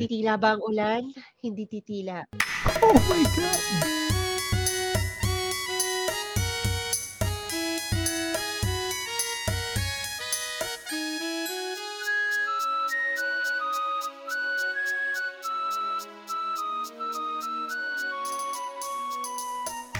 [0.00, 1.12] Titila ba ang ulan?
[1.44, 2.24] Hindi titila.
[2.80, 3.99] Oh my God!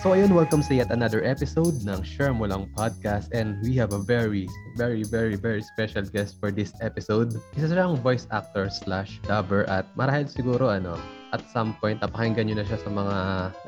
[0.01, 3.93] So ayun, welcome sa yet another episode ng Share Mo Lang Podcast and we have
[3.93, 7.37] a very, very, very, very special guest for this episode.
[7.53, 10.97] Isa siyang voice actor slash dubber at marahil siguro ano,
[11.37, 13.17] at some point napakinggan nyo na siya sa mga,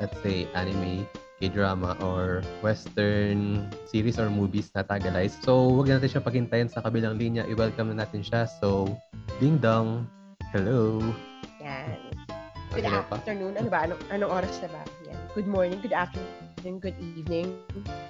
[0.01, 1.05] let's say, anime,
[1.37, 5.37] K-drama or western series or movies na Tagalized.
[5.45, 7.45] So, wag na natin siya paghintayin sa kabilang linya.
[7.45, 8.49] I-welcome na natin siya.
[8.57, 8.89] So,
[9.37, 10.09] Ding Dong,
[10.49, 10.97] hello!
[11.61, 12.09] Yan.
[12.73, 13.21] Good pa?
[13.21, 13.53] afternoon.
[13.53, 13.85] Ano ba?
[13.85, 14.81] Anong, anong oras na ba?
[15.05, 15.22] Yan.
[15.33, 17.49] Good morning, good afternoon, good evening.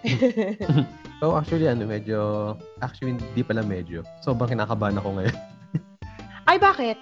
[1.23, 2.20] So actually ano, medyo,
[2.84, 4.04] actually hindi pala medyo.
[4.20, 5.38] Sobrang kinakabahan ako ngayon.
[6.52, 6.99] Ay, bakit?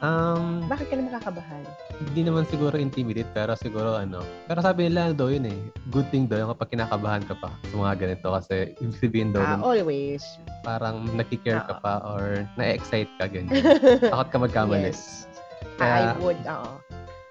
[0.00, 1.68] Um, Bakit ka na makakabahan?
[2.00, 4.24] hindi naman siguro intimidate, pero siguro ano.
[4.48, 5.58] Pero sabi nila daw yun eh,
[5.92, 9.44] good thing daw yung kapag kinakabahan ka pa sa mga ganito kasi ibig sabihin daw
[9.44, 10.24] Ah, nun, always.
[10.64, 11.82] parang nakikare ka Oo.
[11.84, 13.52] pa or na-excite ka ganyan.
[14.16, 14.88] Takot ka magkamali.
[14.88, 15.28] yes.
[15.76, 16.72] Kaya- I would, oo.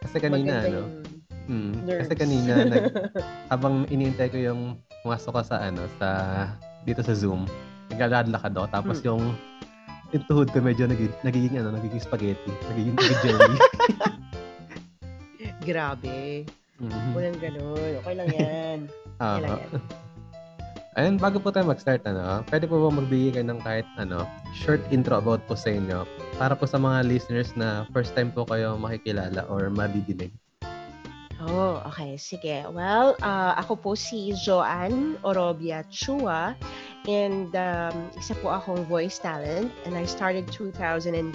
[0.05, 0.91] Kasi kanina Maganda ano, yung
[1.47, 1.99] mm, nerves.
[2.05, 2.83] kasi kanina nag,
[3.51, 4.61] habang iniintay ko yung
[5.01, 6.07] pumasok ka sa ano, sa
[6.83, 7.47] dito sa Zoom,
[7.89, 9.07] naglalakad ako tapos Hmm.
[9.07, 9.23] yung
[10.07, 13.55] yung tuhod ko medyo nagiging, nagiging ano, nagiging spaghetti, nagiging, nagiging jelly.
[15.63, 16.47] Grabe.
[16.77, 17.11] Mhm.
[17.11, 17.91] Walang ganun.
[17.99, 18.77] Okay lang yan.
[19.17, 19.71] Ah, Okay lang yan.
[20.97, 24.81] Ayun, bago po tayo mag-start, ano, pwede po ba magbigay kayo ng kahit, ano, short
[24.89, 26.01] intro about po sa inyo
[26.39, 30.33] para po sa mga listeners na first time po kayo makikilala or madidinig.
[31.38, 32.17] Oh, okay.
[32.17, 32.66] Sige.
[32.73, 36.57] Well, uh, ako po si Joanne Orobia Chua
[37.05, 41.30] and um, isa po akong voice talent and I started 2003.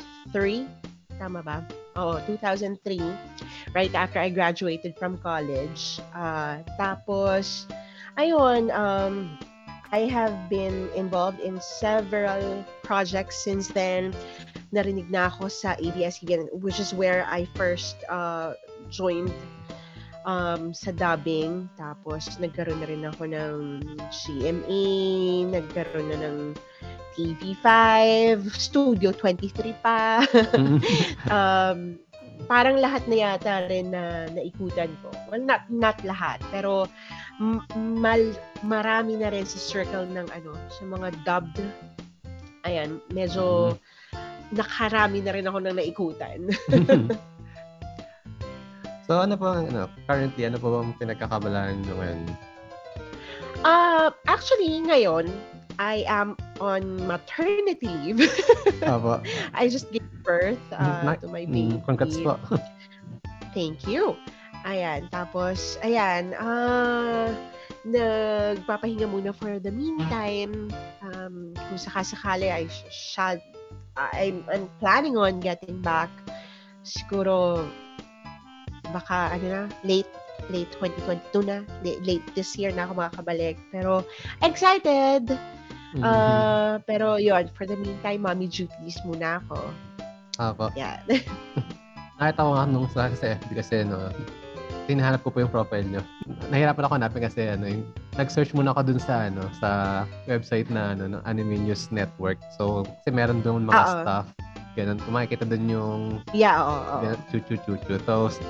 [1.23, 1.63] Tama ba?
[1.95, 2.99] Oo, 2003.
[3.79, 6.03] Right after I graduated from college.
[6.11, 7.71] Uh, tapos,
[8.19, 9.39] ayun, um,
[9.95, 14.17] I have been involved in several projects since then.
[14.73, 18.57] Narinig na ako sa ABS-CBN, which is where I first uh,
[18.89, 19.31] joined
[20.27, 21.69] um, sa dubbing.
[21.79, 23.57] Tapos, nagkaroon na rin ako ng
[24.11, 24.85] CMA,
[25.51, 26.39] nagkaroon na ng
[27.13, 27.69] TV5,
[28.53, 30.25] Studio 23 pa.
[31.37, 32.01] um,
[32.49, 35.13] parang lahat na yata rin na naikutan ko.
[35.29, 36.41] Well, not, not lahat.
[36.51, 36.89] Pero,
[37.77, 38.23] mal,
[38.65, 41.67] marami na rin sa circle ng ano, sa mga dubbed.
[42.63, 43.77] Ayan, medyo
[44.53, 46.41] nakarami na rin ako ng naikutan.
[49.07, 52.21] so, ano po, ang, ano, currently, ano po ang pinagkakabalaan nyo ngayon?
[53.63, 55.31] Uh, actually, ngayon,
[55.79, 58.23] I am on maternity leave.
[58.87, 59.23] Apo.
[59.55, 61.79] I just gave birth uh, Na- to my baby.
[61.79, 62.39] Mm, congrats po.
[63.57, 64.17] Thank you.
[64.63, 67.35] Ayan, tapos, ayan, ah,
[67.83, 70.71] nagpapahinga muna for the meantime.
[71.03, 73.43] Um, kung sakasakali, I sh- shall,
[73.99, 76.11] I'm, I'm planning on getting back.
[76.87, 77.67] Siguro,
[78.91, 80.11] baka, ano na, late
[80.51, 81.63] late 2022 na.
[81.87, 83.55] Late, this year na ako makakabalik.
[83.71, 84.03] Pero,
[84.43, 85.31] excited!
[85.93, 86.03] Mhm.
[86.03, 89.61] Uh, pero yon for the meantime, mommy duties muna ako.
[90.41, 90.67] Apo.
[90.73, 91.05] Yan.
[92.19, 94.09] Nakita ko nga nung sa sa FB kasi, no,
[94.89, 96.01] hinahanap ko po yung profile nyo.
[96.49, 97.85] Nahirapan ako hanapin kasi, ano, yung,
[98.17, 99.69] nag-search muna ako dun sa, ano, sa
[100.27, 102.41] website na, ano, ng Anime News Network.
[102.57, 103.93] So, kasi meron doon mga Oo.
[104.03, 104.27] staff.
[104.73, 106.01] Ganun, kung makikita dun yung
[106.33, 106.73] yeah, oo.
[106.73, 107.01] oo.
[107.05, 108.01] ganun, chu-chu-chu-chu.
[108.09, 108.41] Tapos,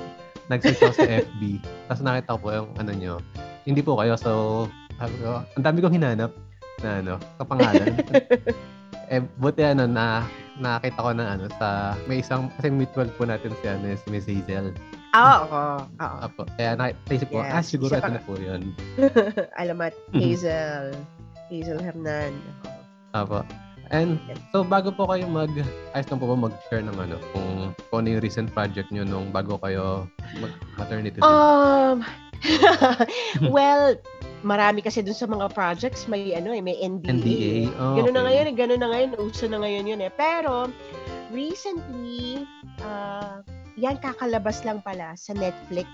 [0.51, 1.41] nag-search ako sa FB.
[1.87, 3.13] Tapos nakita ko po yung, ano nyo,
[3.63, 4.13] hindi po kayo.
[4.19, 4.31] So,
[4.99, 6.31] sabi ko, ang dami kong hinanap
[6.83, 7.93] na, ano, kapangalan.
[9.13, 10.27] eh, buti, ano, na,
[10.59, 14.27] nakita ko na, ano, sa, may isang, kasi mutual po natin si, ano, si Miss
[14.27, 14.75] Hazel.
[15.13, 15.63] Ah, oo.
[16.01, 16.17] Oo.
[16.25, 16.41] Apo.
[16.57, 18.73] Kaya naisip ko, Yes, ah, siguro ito na po yun.
[19.61, 19.93] Alamat.
[20.09, 20.97] Hazel.
[21.53, 22.33] Hazel Hernan.
[23.13, 23.45] Apo.
[23.91, 24.19] And,
[24.55, 25.51] so, bago po kayo mag,
[25.93, 29.29] ayos lang po ba mag-share ng ano, kung, kung ano yung recent project nyo nung
[29.29, 30.07] bago kayo
[30.39, 31.27] mag-maternity leave?
[31.27, 32.05] Um,
[33.55, 33.99] well,
[34.41, 37.11] marami kasi dun sa mga projects, may ano eh, may NDA.
[37.11, 37.55] NDA?
[37.75, 38.27] Oh, Ganun na okay.
[38.31, 40.11] ngayon, eh, ganun na ngayon, uso na ngayon yun eh.
[40.15, 40.71] Pero,
[41.35, 42.47] recently,
[42.81, 43.43] uh,
[43.75, 45.89] yan kakalabas lang pala sa Netflix.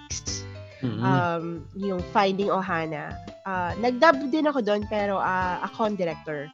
[0.80, 1.03] Mhm.
[1.03, 1.45] um,
[1.75, 3.12] yung Finding Ohana.
[3.44, 6.47] Uh, nag-dub din ako doon, pero uh, ako ang director.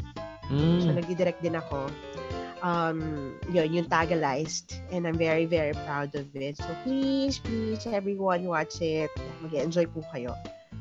[0.50, 0.80] Mm.
[0.84, 1.90] So, nag-direct din ako.
[2.66, 4.78] Um, yun, yung Tagalized.
[4.90, 6.58] And I'm very, very proud of it.
[6.58, 9.14] So, please, please, everyone, watch it.
[9.46, 10.34] Mag-enjoy po kayo.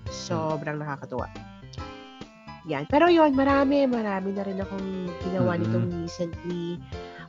[0.08, 1.28] Sobrang nakakatuwa.
[2.64, 2.88] Yan.
[2.88, 5.60] Pero yun, marami, marami na rin akong ginawa Mhm.
[5.60, 6.80] nitong recently.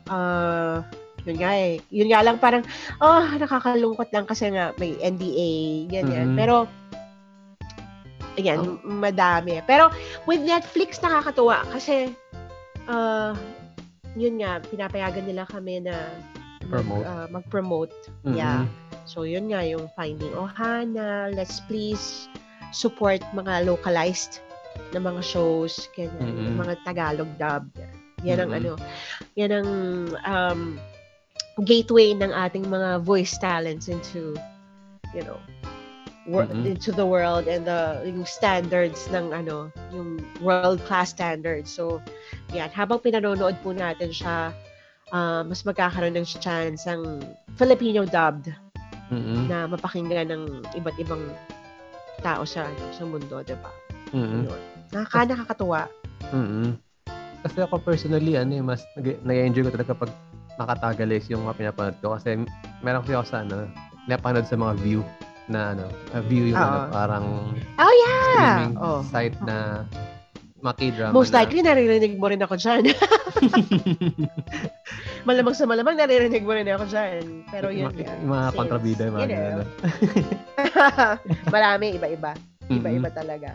[0.07, 0.79] Uh,
[1.25, 1.81] Yun nga eh.
[1.89, 2.61] Yun nga lang parang,
[3.01, 5.51] oh, nakakalungkot lang kasi nga may NDA,
[5.89, 6.33] ganyan.
[6.33, 6.37] Mhm.
[6.37, 6.69] Pero,
[8.37, 9.57] ayan, madami.
[9.65, 9.89] Pero,
[10.29, 12.13] with Netflix, nakakatuwa kasi,
[12.87, 13.33] uh,
[14.15, 15.95] yun nga, pinapayagan nila kami na
[16.65, 17.05] mag, Promote.
[17.05, 17.95] uh, mag-promote.
[18.25, 18.35] Mhm.
[18.35, 18.65] Yeah.
[19.05, 22.25] So, yun nga, yung Finding Ohana, Let's Please
[22.73, 24.41] support mga localized
[24.91, 26.43] na mga shows, ganyan, Mhm.
[26.49, 27.63] yung mga Tagalog dub.
[28.25, 28.57] Yan ang Mhm.
[28.57, 28.71] ano,
[29.37, 29.69] yan ang
[30.25, 30.61] um,
[31.63, 34.33] gateway ng ating mga voice talents into,
[35.13, 35.37] you know,
[36.25, 36.65] wor- Mhm.
[36.65, 41.69] into the world and the yung standards ng ano, yung world class standards.
[41.69, 42.01] So,
[42.51, 44.49] yan, habang pinanonood po natin siya,
[45.09, 47.21] ah, mas magkakaroon ng chance ang
[47.55, 48.49] Filipino dubbed
[49.13, 49.45] Mhm.
[49.47, 50.43] na mapakinggan ng
[50.73, 51.21] iba't ibang
[52.19, 53.71] tao sa ano, sa mundo, 'di ba?
[54.09, 54.49] Mhm.
[54.49, 54.61] Yun.
[54.89, 55.81] Nakaka nakakatuwa.
[56.33, 56.81] Mhm.
[57.45, 60.11] Kasi ako personally, ano eh, mas nag- nag-enjoy ko talaga pag
[60.57, 62.17] nakatagalis yung mga pinapanood ko.
[62.17, 62.41] Kasi
[62.81, 63.69] meron kasi ako sa ano,
[64.09, 65.05] pinapanood sa mga view
[65.47, 65.85] na ano,
[66.25, 66.89] view yung ano, Oo.
[66.89, 67.25] parang
[67.77, 68.25] Oh yeah.
[68.25, 68.99] streaming Oh.
[69.05, 69.85] site na
[70.57, 72.83] mga K-drama Most na, likely naririnig mo rin ako diyan.
[75.27, 77.23] malamang sa malamang naririnig mo rin ako diyan.
[77.49, 78.15] Pero yun yung, nga.
[78.17, 79.63] mga Since, kontrabida, mga you know, ganun, ano.
[81.53, 82.31] Marami, iba-iba.
[82.65, 83.49] Iba-iba talaga.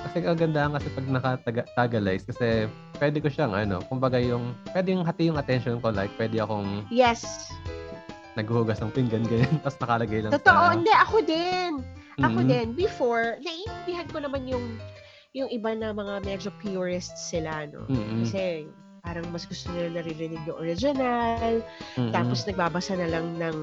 [0.00, 2.66] Kasi kagandahan kasi pag nakatagalize kasi
[2.98, 6.88] pwede ko siyang ano, kumbaga yung pwede yung hati yung attention ko like pwede akong
[6.90, 7.52] Yes.
[8.40, 10.64] Naghuhugas ng pinggan ganyan tapos nakalagay lang Totoo.
[10.64, 11.70] sa Hindi, ako din.
[12.20, 12.48] Ako Mhm.
[12.48, 12.66] din.
[12.74, 14.64] Before, naiintindihan ko naman yung
[15.30, 17.86] yung iba na mga medyo purists sila, no?
[17.86, 18.26] Mhm.
[18.26, 18.66] Kasi
[19.00, 21.62] parang mas gusto nila naririnig yung original,
[21.96, 22.10] Mhm.
[22.12, 23.56] tapos nagbabasa na lang ng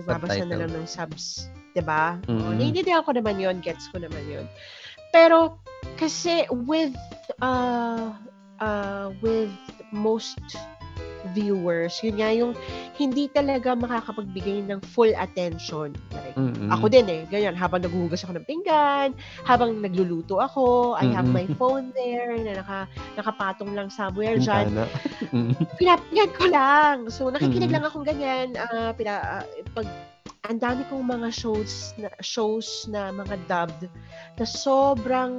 [0.00, 0.60] nagbabasa na Subtitle.
[0.62, 2.16] lang ng subs, 'di ba?
[2.24, 2.32] Mhm.
[2.32, 2.54] Mm-hmm.
[2.56, 4.46] Naiintindihan ko naman 'yon, gets ko naman 'yon.
[5.10, 5.58] Pero
[5.98, 6.94] kasi with
[7.42, 8.14] uh
[8.62, 9.52] uh with
[9.90, 10.38] most
[11.32, 12.52] viewers, yun nga yung
[12.94, 15.92] hindi talaga makakapagbigay ng full attention.
[16.12, 16.70] Like, Mhm.
[16.70, 21.34] ako din eh, ganyan, habang naghuhugas ako ng pinggan, habang nagluluto ako, I have Mhm.
[21.34, 22.78] my phone there na naka,
[23.14, 24.70] nakapatong lang somewhere dyan.
[24.72, 24.86] Bintana.
[25.34, 25.52] Mhm.
[25.76, 26.96] Pinapinggan ko lang.
[27.10, 27.74] So, nakikinig Mhm.
[27.74, 28.46] lang akong ganyan.
[28.56, 29.44] ah, pina, ah,
[29.74, 29.86] pag,
[30.48, 33.90] ang dami kong mga shows na, shows na mga dubbed
[34.38, 35.36] na sobrang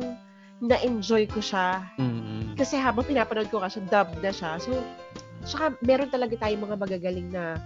[0.59, 1.81] na-enjoy ko siya.
[1.95, 2.59] Mhm.
[2.59, 4.59] Kasi habang pinapanood ko kasi dubbed na siya.
[4.59, 4.75] So,
[5.43, 7.57] saka meron talaga tayong mga magagaling na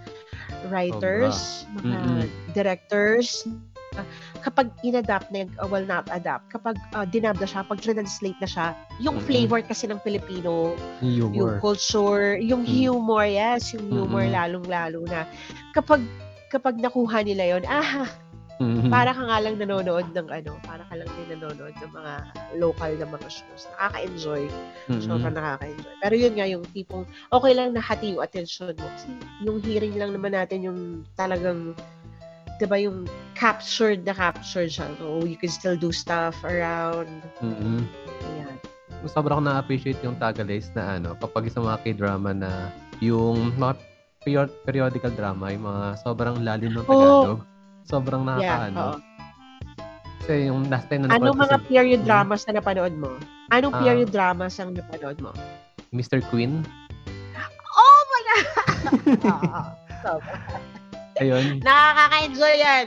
[0.69, 2.27] writers, mga Mm-mm.
[2.53, 3.45] directors,
[4.41, 8.49] kapag inadapt na, uh, well not adapt, kapag uh, dinab na siya, pag translate na
[8.49, 8.67] siya,
[8.99, 9.27] yung Mm-mm.
[9.29, 11.61] flavor kasi ng Filipino, Yung yung humor.
[11.61, 12.69] culture, yung Mm.
[12.69, 14.35] humor, yes, yung humor Mm-mm.
[14.35, 15.25] lalong-lalo na.
[15.73, 16.01] Kapag
[16.49, 18.05] kapag nakuha nila yon ah,
[18.63, 18.89] Mhm.
[18.89, 22.13] para ka nga lang nanonood ng ano, para ka lang din nanonood ng mga
[22.57, 23.63] local na mga shows.
[23.75, 24.43] Nakaka-enjoy.
[24.89, 25.03] Mhm.
[25.03, 25.93] Sobrang nakaka-enjoy.
[25.99, 28.87] Pero yun nga, yung tipong okay lang nahati yung attention mo.
[28.87, 29.09] Kasi
[29.43, 30.79] yung hearing lang naman natin yung
[31.19, 31.75] talagang,
[32.57, 33.03] di ba yung
[33.35, 34.87] captured na captured siya.
[34.97, 37.09] So, you can still do stuff around.
[37.43, 37.83] Mhm.
[38.31, 38.55] Ayan.
[39.03, 42.71] sobrang na-appreciate yung Tagalays na ano, kapag sa mga K-drama na
[43.03, 43.75] yung mga
[44.23, 47.43] period- periodical drama, yung mga sobrang lalim ng Tagalog.
[47.83, 48.35] Sobrang Oh.
[48.35, 48.79] Yeah, nakakaano.
[48.79, 48.97] oo.
[50.19, 52.07] Kasi yung last time na Anong mga period Mhm.
[52.07, 53.11] dramas na napanood mo?
[53.49, 53.81] Anong Ah.
[53.81, 55.31] period dramas ang napanood mo?
[55.91, 56.23] Mr.
[56.25, 56.63] Queen,
[57.75, 58.45] Oh my God!
[60.03, 60.35] Sobra.
[61.17, 61.59] ayun.
[61.59, 62.85] Nakaka-enjoy yan.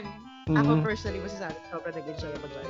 [0.49, 0.81] Ako Mhm.
[0.81, 2.67] personally, masasabi, sobrang nag-enjoy ako dyan.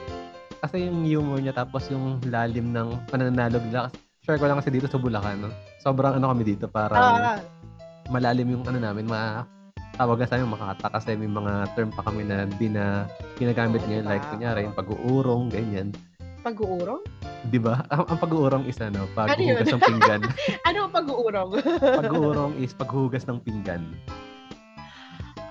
[0.57, 3.93] Kasi yung humor niya tapos yung lalim ng pananalog nila.
[4.19, 5.53] Sure ko lang kasi dito sa Bulacan, no?
[5.79, 7.39] sobrang ano kami dito, parang Ah,
[8.07, 9.45] malalim yung ano namin, mga
[9.97, 13.81] tawag na sa amin makata kasi may mga term pa kami na di na ginagamit
[13.81, 14.03] Oo, ngayon.
[14.03, 14.13] diba?
[14.13, 15.87] Like, kunyari, yung pag-uurong, ganyan.
[16.39, 17.01] pag-uurong?
[17.43, 17.81] Di ba?
[17.93, 19.73] Ang, ang pag-uurong is ano, Ano paghuhugas yun?
[19.73, 20.21] ng pinggan.
[20.67, 21.49] Ano ang pag-uurong?
[21.97, 23.83] pag-uurong is paghuhugas ng pinggan.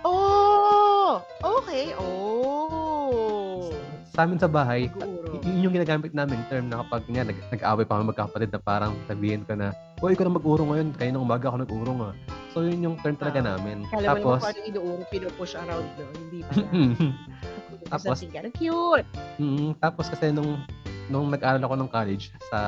[0.03, 1.21] oh!
[1.43, 1.93] Okay.
[1.97, 3.73] Oh!
[4.09, 5.43] Sa amin sa bahay, Pag-uurong.
[5.43, 8.95] yun yung ginagamit namin term na kapag nga nag, nag-away pa kami magkapatid na parang
[9.05, 10.89] sabihin ko na, Uy, ikaw na mag-urong ngayon.
[10.95, 12.15] Kaya nung umaga ako nag-urong ah.
[12.57, 13.47] So yun yung term talaga Ah.
[13.53, 13.85] namin.
[13.93, 16.05] Kala mo naman Tapos, anong inuurong, pinupush around, no?
[16.17, 16.65] Hindi pala.
[17.93, 19.09] Tapos- Tapos, ang cute.
[19.37, 20.65] mm, tapos kasi nung
[21.07, 22.59] nung nag-aral ako ng college sa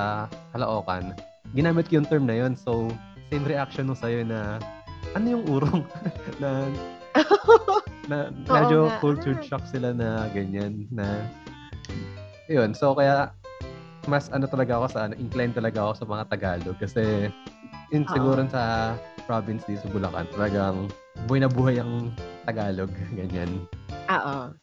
[0.53, 1.17] Caloocan,
[1.57, 2.53] ginamit ko yung term na yun.
[2.53, 2.93] So,
[3.27, 4.61] same reaction nung sa'yo na,
[5.17, 5.83] ano yung urong?
[6.45, 6.69] na,
[8.07, 8.17] na
[8.61, 9.41] medyo Ah.
[9.41, 11.25] shock sila na ganyan na
[12.47, 13.33] yun so kaya
[14.07, 17.29] mas ano talaga ako sa ano inclined talaga ako sa mga Tagalog kasi
[17.91, 18.95] yun siguro sa
[19.29, 20.89] province dito sa Bulacan talagang
[21.29, 22.09] buhay na buhay ang
[22.49, 22.89] Tagalog
[23.21, 23.69] ganyan
[24.09, 24.57] Oo.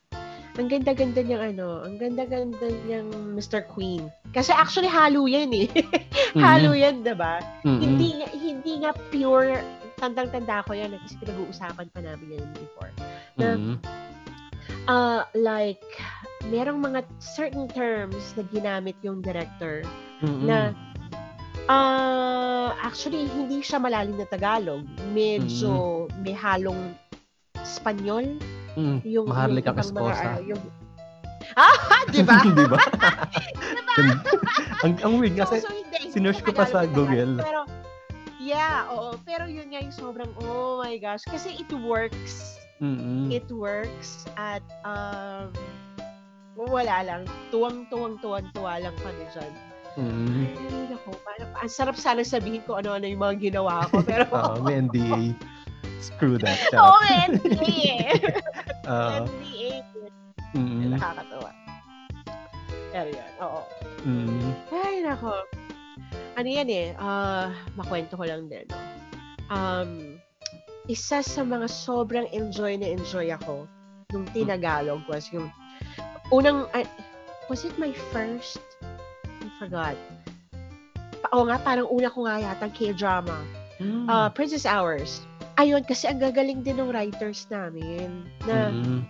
[0.56, 3.68] Ang ganda-ganda niyang ano, ang ganda-ganda niyang Mr.
[3.68, 4.08] Queen.
[4.32, 5.68] Kasi actually halo yan eh.
[6.48, 7.44] halo yan, 'di ba?
[7.68, 7.84] Mm-mm.
[7.84, 9.60] Hindi nga hindi nga pure
[10.00, 12.92] tandang-tanda ko yan kasi pinag-uusapan pa namin yan before.
[13.36, 13.76] Na, Mm-mm.
[14.88, 15.84] uh, like,
[16.48, 19.84] merong mga certain terms na ginamit yung director
[20.24, 20.48] Mm-mm.
[20.48, 20.72] na
[21.66, 24.86] ah actually hindi siya malalim na Tagalog.
[25.12, 26.94] Medyo may halong
[27.66, 28.38] Espanyol.
[28.76, 29.00] Mm.
[29.08, 30.28] Yung, Maharlik yung ang mga, esposa.
[30.28, 30.62] ah, yung,
[31.58, 32.38] ah, di ba?
[32.44, 32.80] Di ba?
[34.84, 37.40] ang, ang weird kasi, so, so, hindi, ko pa sa Google.
[37.40, 37.64] Pero,
[38.38, 39.16] yeah, oo.
[39.24, 41.24] Pero yun nga yung sobrang, oh my gosh.
[41.26, 42.60] Kasi it works.
[42.84, 45.50] mm It works at, um,
[46.60, 47.22] wala lang.
[47.50, 49.54] Tuwang-tuwang, tuwang-tuwa lang kami dyan.
[49.96, 50.44] Mm
[51.06, 54.02] Ay, parang, ang sarap sana sabihin ko ano-ano yung mga ginawa ko.
[54.02, 55.36] Pero, Oo, may NDA.
[56.02, 56.60] Screw that.
[56.74, 57.02] Oo, Charot.
[57.04, 57.98] may NDA.
[58.92, 59.10] Oo.
[59.28, 59.72] NDA.
[60.56, 60.96] Mm-mm.
[60.96, 61.52] Nakakatawa.
[62.96, 63.62] Pero yan, oo.
[64.08, 64.52] Mm-mm.
[64.72, 65.36] Ay, nako.
[66.36, 68.64] Ano yan eh, ah, makwento ko lang din.
[68.72, 68.80] No?
[69.52, 70.20] Um,
[70.88, 73.68] isa sa mga sobrang enjoy na enjoy ako
[74.14, 75.52] nung tinagalog was yung
[76.32, 76.88] unang, ah,
[77.52, 78.62] was it my first?
[79.58, 79.98] Forgot.
[81.24, 83.38] Pa- Oo nga, parang una ko nga yata K-drama.
[83.80, 84.08] Mm.
[84.08, 85.24] Uh, Princess Hours.
[85.56, 89.02] Ayun, kasi ang gagaling din ng writers namin na Mm-mm.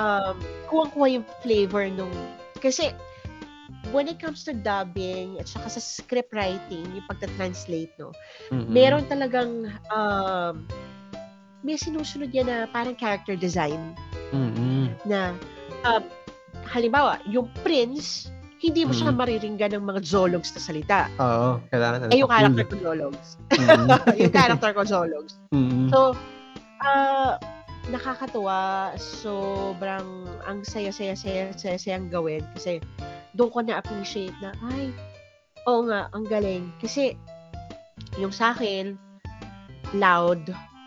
[0.00, 0.36] um,
[0.72, 2.12] kuwang-kuha yung flavor nung...
[2.60, 2.92] Kasi,
[3.92, 8.16] when it comes to dubbing at saka sa script writing, yung pagta-translate, no,
[8.48, 8.68] Mm-mm.
[8.72, 10.64] meron talagang um,
[11.64, 13.96] may sinusunod yan na parang character design
[14.32, 14.92] Mm-mm.
[15.04, 15.36] na
[15.84, 16.04] um,
[16.68, 18.32] halimbawa, yung prince,
[18.64, 19.18] hindi mo siya Mm.
[19.20, 20.98] mariringgan ng mga zologs na salita.
[21.20, 23.28] Oo, kailangan Ay, yung character ko zologs.
[23.52, 23.88] Mm-mm.
[24.16, 25.32] yung character ko zologs.
[25.52, 25.92] Mm-mm.
[25.92, 26.16] So,
[26.80, 27.36] ah
[27.84, 28.92] nakakatuwa.
[28.96, 30.08] Sobrang
[30.42, 32.80] ang saya-saya saya saya sayang gawin kasi
[33.36, 34.88] doon ko na-appreciate na ay
[35.68, 36.72] oo nga, ang galing.
[36.80, 37.12] Kasi
[38.16, 38.96] yung sa akin
[39.92, 40.40] loud,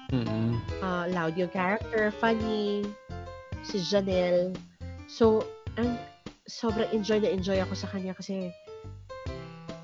[0.10, 0.58] Mm-mm.
[0.82, 2.82] ah, loud yung character, funny,
[3.62, 4.54] si Janelle.
[5.06, 5.46] So,
[5.78, 5.98] ang
[6.48, 8.50] sobrang enjoy na enjoy ako sa kanya kasi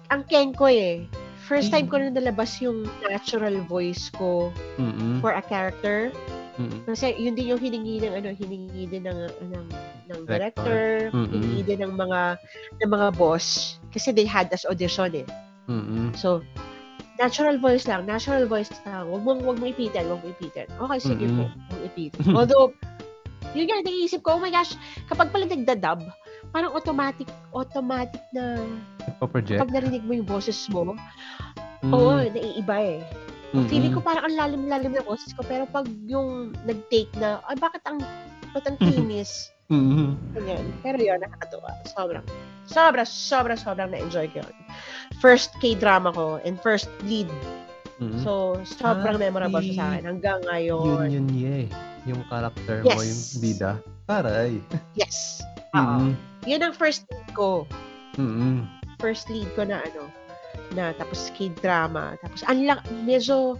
[0.09, 1.05] ang ken ko eh.
[1.43, 4.47] First time ko na nalabas yung natural voice ko
[4.79, 5.19] Mm-mm.
[5.19, 6.07] for a character.
[6.55, 6.87] Mm-mm.
[6.87, 9.19] Kasi yun din yung hiningi ng ano, hiningi din ng
[9.51, 9.65] ng
[10.07, 11.11] ng Director.
[11.11, 11.27] Mm-mm.
[11.35, 12.39] hiningi din ng mga
[12.79, 15.27] ng mga boss kasi they had us audition eh.
[15.67, 16.15] Mm-mm.
[16.15, 16.47] So
[17.19, 19.11] natural voice lang, natural voice lang.
[19.11, 20.71] Wag mong wag mo ipitin, wag mo ipitin.
[20.79, 21.37] Okay, sige Mm-mm.
[21.43, 21.45] po.
[21.75, 22.23] Wag ipitin.
[22.31, 22.71] Although
[23.53, 24.73] yun nga, naiisip ko, oh my gosh,
[25.05, 26.01] kapag pala nagda-dub,
[26.53, 28.61] parang automatic, automatic na,
[29.01, 29.59] Nagpa-project.
[29.59, 30.93] pag narinig mo yung boses mo,
[31.81, 31.91] Mm.
[31.91, 32.99] oo, naiiba eh.
[33.51, 33.67] Mm-mm.
[33.67, 37.83] Feeling ko parang ang lalim-lalim ng boses ko, pero pag yung nag-take na, ay bakit
[37.83, 37.99] ang,
[38.49, 39.49] bakit ang kinis?
[39.67, 40.13] Mm-mm.
[40.31, 40.63] Ganyan.
[40.79, 41.69] Pero yun, nakakatuwa.
[41.85, 42.25] Sobrang,
[42.63, 44.53] sobra, sobra, sobrang na-enjoy ko yun.
[45.19, 47.27] First K-drama ko and first lead.
[47.97, 48.21] Mm-mm.
[48.21, 50.03] So, sobrang Ah, memorable siya sa akin.
[50.07, 51.09] Hanggang yun ngayon.
[51.09, 51.65] yun yeah.
[52.03, 53.05] Yung character mo, Yes.
[53.05, 53.71] yung bida.
[54.03, 54.59] Taray.
[54.93, 55.39] Yes.
[55.71, 56.09] Oo.
[56.09, 56.13] Mm-mm.
[56.43, 57.65] Yun ang first lead ko.
[58.19, 58.67] Mm-mm.
[58.99, 60.07] First lead ko na ano,
[60.75, 62.15] na tapos K-drama.
[62.21, 63.57] Tapos, ang lang, medyo,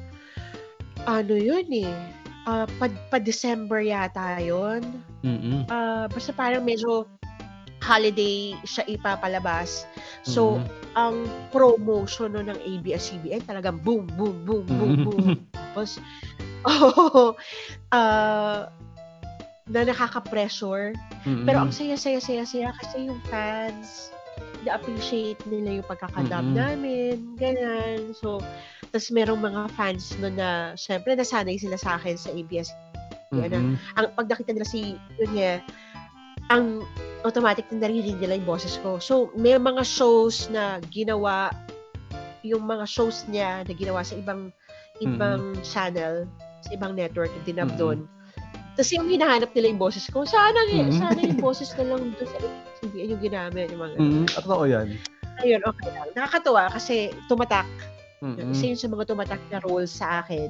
[1.07, 1.93] ano yun eh,
[2.47, 4.83] ah, pa, pa December yata yun.
[5.23, 5.67] Mm-mm.
[5.71, 7.07] Ah, basta parang medyo
[7.83, 9.83] holiday siya ipapalabas.
[10.23, 10.95] So, Mm-mm.
[10.95, 11.15] ang
[11.51, 15.05] promotion no ng ABS-CBN talagang boom, boom, boom, boom, Mm-mm.
[15.07, 15.27] boom.
[15.55, 15.99] Tapos,
[16.67, 17.35] oh,
[17.91, 18.71] ah,
[19.73, 20.93] na nakaka-pressure.
[21.25, 21.49] Mm-mm.
[21.49, 24.13] Pero ang saya-saya, saya-saya kasi yung fans,
[24.63, 26.55] na-appreciate nila yung pagkakadub Mm-mm.
[26.55, 28.13] namin, ganyan.
[28.13, 28.39] So,
[28.93, 32.69] tapos merong mga fans no na, syempre, nasanay sila sa akin sa ABS
[33.33, 33.73] Mm-mm.
[33.97, 35.57] ang pag nakita nila si Yunya,
[36.53, 36.85] ang
[37.25, 39.01] automatic na narinig nila yung boses ko.
[39.01, 41.49] So, may mga shows na ginawa,
[42.45, 44.53] yung mga shows niya na ginawa sa ibang
[45.01, 46.29] ibang channel,
[46.61, 47.81] sa ibang network, dinab Mm-mm.
[47.81, 47.99] doon.
[48.73, 50.97] Tapos yung hinahanap nila yung boses ko, sana, Mm-mm.
[50.97, 52.37] sana yung boses na lang doon sa
[52.81, 53.67] CBN yung ginamit.
[53.69, 54.25] Yung mga, Mm-mm.
[54.33, 54.97] At totoo yan.
[55.45, 56.09] Ayun, okay lang.
[56.17, 57.69] Nakakatuwa kasi tumatak.
[58.25, 58.49] Mm-mm.
[58.49, 60.49] Isa yun sa mga tumatak na role sa akin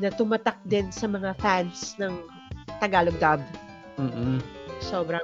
[0.00, 2.16] na tumatak din sa mga fans ng
[2.80, 3.42] Tagalog dub.
[3.94, 4.42] Mm-mm.
[4.82, 5.22] sobrang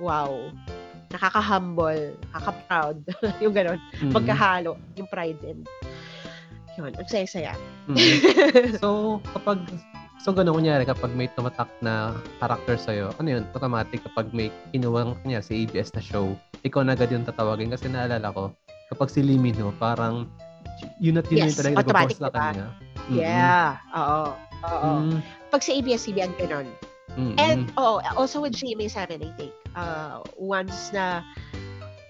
[0.00, 0.48] wow.
[1.08, 2.96] Nakaka-humble, nakaka-proud.
[3.42, 3.80] yung ganon.
[3.98, 4.12] Mm-mm.
[4.14, 4.78] Magkahalo.
[4.94, 5.64] Yung pride and
[6.78, 7.58] yun, ang saya-saya.
[7.90, 8.78] Mm-mm.
[8.80, 9.66] So, kapag
[10.18, 12.10] So, ganun kunyari, kapag may tumatak na
[12.42, 16.34] character sa'yo, ano yun, automatic kapag may kinuwang kanya si ABS na show,
[16.66, 18.50] ikaw na agad yung tatawagin kasi naalala ko,
[18.90, 20.26] kapag si Limino, parang
[20.98, 22.34] yun at yun Yes, yung talaga nagpo-force sa diba?
[22.34, 22.66] kanya.
[23.08, 23.68] Yeah.
[23.94, 24.22] Oo.
[24.66, 24.90] Oo.
[25.06, 25.18] Mm,
[25.54, 26.66] Pag sa ABS-CBN, ganon.
[27.14, 27.38] mm-mm.
[27.38, 31.22] And, oh, also with GMA7, I think, uh, once na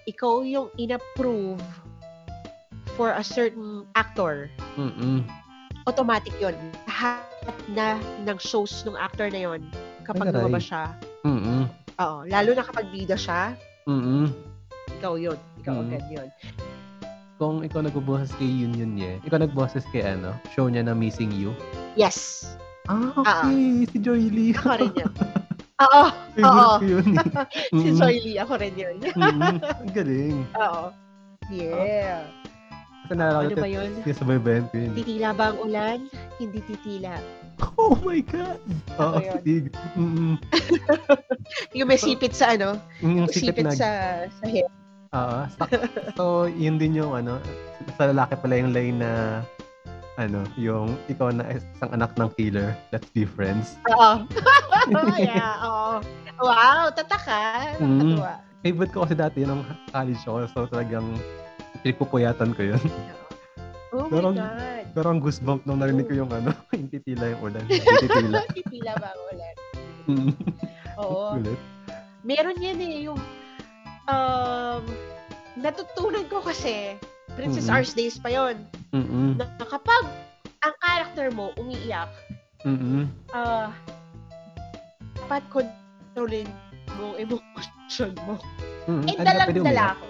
[0.09, 1.61] ikaw yung in-approve
[2.97, 4.49] for a certain actor,
[4.81, 5.29] Mm-mm.
[5.85, 6.57] automatic yon
[6.89, 7.28] Lahat
[7.71, 9.61] na ng shows ng actor na yon
[10.03, 10.83] kapag Ay, lumabas siya.
[11.23, 11.69] Mm-mm.
[11.99, 12.17] Oo.
[12.25, 13.53] Lalo na kapag bida siya,
[13.85, 14.31] Mm-mm.
[14.97, 15.37] ikaw yun.
[15.61, 15.83] Ikaw Mm.
[15.85, 16.29] agad yun.
[17.39, 21.31] Kung ikaw nagbubuhas kay Yun Yun Ye, ikaw nagboses kay ano, show niya na Missing
[21.31, 21.55] You.
[21.95, 22.43] Yes.
[22.91, 23.87] Ah, okay.
[23.87, 24.51] Si Joy Lee.
[24.51, 25.13] Ako rin yun.
[25.87, 26.03] Oo.
[26.43, 26.73] Oo.
[27.79, 27.95] Si.
[27.95, 28.43] Joy Lee.
[28.43, 28.99] Ako rin yun.
[29.79, 30.43] Ang galing.
[30.59, 30.91] Oo.
[31.47, 32.27] Yeah.
[33.07, 33.89] Kasi naalala Ano ba yun?
[34.03, 34.91] Sinasabaybayan ko yun.
[34.93, 35.99] Titila ba ang ulan?
[36.37, 37.17] Hindi titila.
[37.79, 38.59] Oh my God!
[38.99, 39.71] Oo, Ako yun.
[41.77, 42.79] Yung may sipit sa ano?
[42.99, 43.71] Yung Yung sipit sipit na...
[43.75, 43.89] sa,
[44.29, 44.67] sa hair.
[45.09, 45.39] Oo.
[46.13, 46.23] so,
[46.53, 47.41] yun din yung ano,
[47.97, 49.41] sa lalaki pala yung line na
[50.15, 53.79] ano, yung ikaw na isang anak ng killer, let's be friends.
[53.89, 54.27] Oo.
[55.17, 56.03] yeah, oo.
[56.39, 57.73] Wow, tataka.
[57.81, 58.19] Mm.
[58.19, 58.33] Nakakatuwa.
[58.59, 61.07] Favorite ko kasi dati nung college ako, so talagang
[61.81, 62.83] pinagpupuyatan ko yun.
[63.95, 64.78] Oh my Pero- God.
[64.93, 67.63] Pero ang goosebump nung narinig ko yung ano, yung titila yung ulan.
[67.69, 68.39] Yung titila.
[68.57, 69.55] Titila ba ang ulan?
[71.01, 71.25] Oo.
[71.39, 71.59] Ulit.
[72.25, 73.19] Meron yan eh, yung
[74.05, 74.83] um,
[75.55, 76.99] natutunan ko kasi,
[77.37, 77.75] Princess Mhm.
[77.75, 78.57] Ars Days pa yon
[78.91, 79.37] Mm-mm.
[79.37, 80.03] na kapag
[80.59, 82.09] ang character mo umiiyak,
[82.67, 83.07] Mm-mm.
[83.31, 83.71] ah
[85.15, 86.49] dapat kontrolin
[86.97, 88.35] mo emotion mo.
[88.89, 89.05] Mm-mm.
[89.07, 90.05] Eh, dalang-dala ako.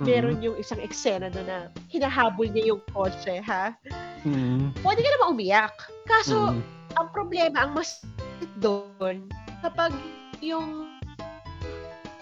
[0.00, 1.58] Meron yung isang eksena doon na
[1.92, 3.76] hinahabol niya yung kotse, ha?
[4.24, 4.72] Mm-mm.
[4.80, 5.76] Pwede ka naman umiyak.
[6.08, 6.96] Kaso, Mm-mm.
[6.96, 8.00] ang problema, ang mas
[8.60, 9.28] doon,
[9.60, 9.92] kapag
[10.40, 10.88] yung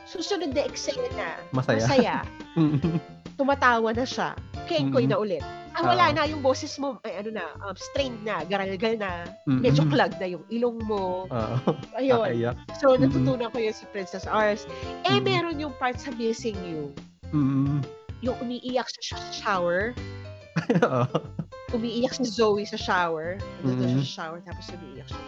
[0.06, 1.78] susunod na eksena, Masaya.
[1.78, 2.16] masaya,
[2.58, 2.99] Mm-mm.
[3.38, 4.35] tumatawa na siya,
[4.66, 5.14] kenkoy Mm-mm.
[5.14, 5.44] na ulit.
[5.78, 6.14] Ah, wala Oo.
[6.18, 9.94] na, yung boses mo, ay, ano na, um, strained na, garalgal na, medyo Mm-mm.
[9.94, 11.30] clog na yung ilong mo.
[11.30, 11.56] Oo.
[11.94, 12.26] Ayun.
[12.26, 12.56] Kakaiyak.
[12.82, 14.66] So, natutunan ko yun si Princess Ars.
[15.06, 15.23] Eh, Mm-mm.
[15.23, 16.90] meron yung part sa Missing You,
[17.30, 17.80] Mm-mm.
[18.18, 19.94] yung umiiyak siya sa shower,
[20.82, 21.06] Oo.
[21.70, 23.38] umiiyak si Zoe sa shower.
[23.62, 24.02] Nandun siya Mhm.
[24.02, 25.23] sa shower, tapos umiiyak siya.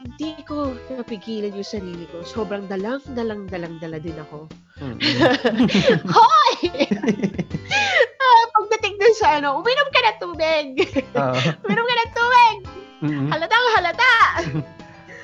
[0.00, 2.24] Hindi ko napigilan yung sarili ko.
[2.24, 4.48] Sobrang dalang, dalang, dalang, dala din ako.
[4.80, 4.96] Mm-mm.
[6.16, 6.56] Hoy!
[8.24, 10.66] ah, pagdating dun sa ano, uminom ka ng tubig!
[11.12, 11.36] Oo.
[11.68, 12.56] uminom ka ng tubig!
[13.04, 13.28] Mm-mm.
[13.28, 14.14] Halatang halata!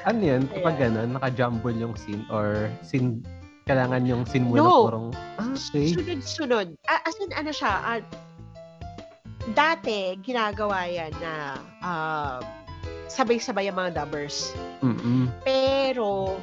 [0.05, 0.45] Ano yan?
[0.47, 3.25] Kapag gano'n, naka-jumble yung scene or scene,
[3.67, 4.87] kailangan yung scene muna No.
[4.87, 5.09] purong,
[5.43, 5.91] ah, okay.
[5.91, 6.79] Sunod-sunod.
[6.87, 8.01] Ah, as in, ano siya, ah,
[9.59, 12.41] dati, ginagawa yan na um,
[13.11, 14.55] sabay-sabay ang mga dubbers.
[14.87, 15.27] Mm-mm.
[15.43, 16.39] Pero,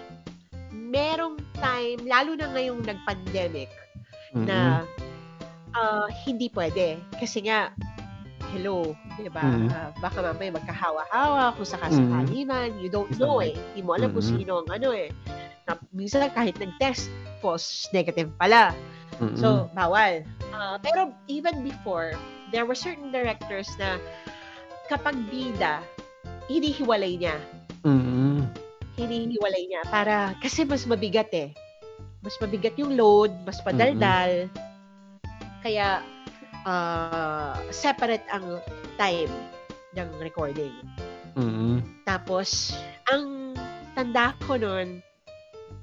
[0.76, 3.72] merong time, lalo na ngayong nag-pandemic,
[4.36, 4.44] Mm-mm.
[4.44, 4.84] na
[5.80, 7.00] ah, hindi pwede.
[7.24, 7.72] Kasi nga,
[8.52, 9.48] hello, di ba?
[9.48, 9.72] Mm.
[9.72, 12.76] Ah, baka mamaya magkahawa-hawa kung sakasakali man.
[12.84, 13.56] You don't know eh.
[13.72, 14.44] Hindi mo alam kung Mm-mm.
[14.44, 15.08] sino ang ano eh.
[15.64, 17.08] Na, minsan kahit nag-test,
[17.40, 18.76] false negative pala.
[19.20, 19.38] Mm-mm.
[19.40, 20.26] So, bawal.
[20.52, 22.18] Ah, pero even before,
[22.52, 23.98] there were certain directors na
[24.92, 25.82] kapag bida,
[26.52, 27.38] hinihiwalay niya.
[27.88, 28.48] Mm-mm.
[29.00, 31.56] Hinihiwalay niya para kasi mas mabigat eh.
[32.24, 34.48] Mas mabigat yung load, mas padaldal.
[35.64, 36.04] Kaya
[36.68, 38.60] ah, separate ang
[38.96, 39.32] time
[39.96, 40.74] ng recording.
[41.34, 41.82] Mm-mm.
[42.06, 42.78] Tapos,
[43.10, 43.58] ang
[43.98, 45.02] tanda ko nun,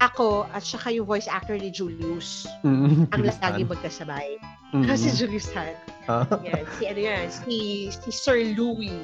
[0.01, 3.05] ako at saka yung voice actor ni Julius, Mm-mm.
[3.13, 4.41] ang lagi magkasabay.
[4.73, 4.89] Mm-mm.
[4.89, 5.77] Kasi Julius Han.
[6.09, 6.25] Ah.
[6.41, 7.57] Yan, si ano yan, si,
[7.93, 8.97] si Sir Louis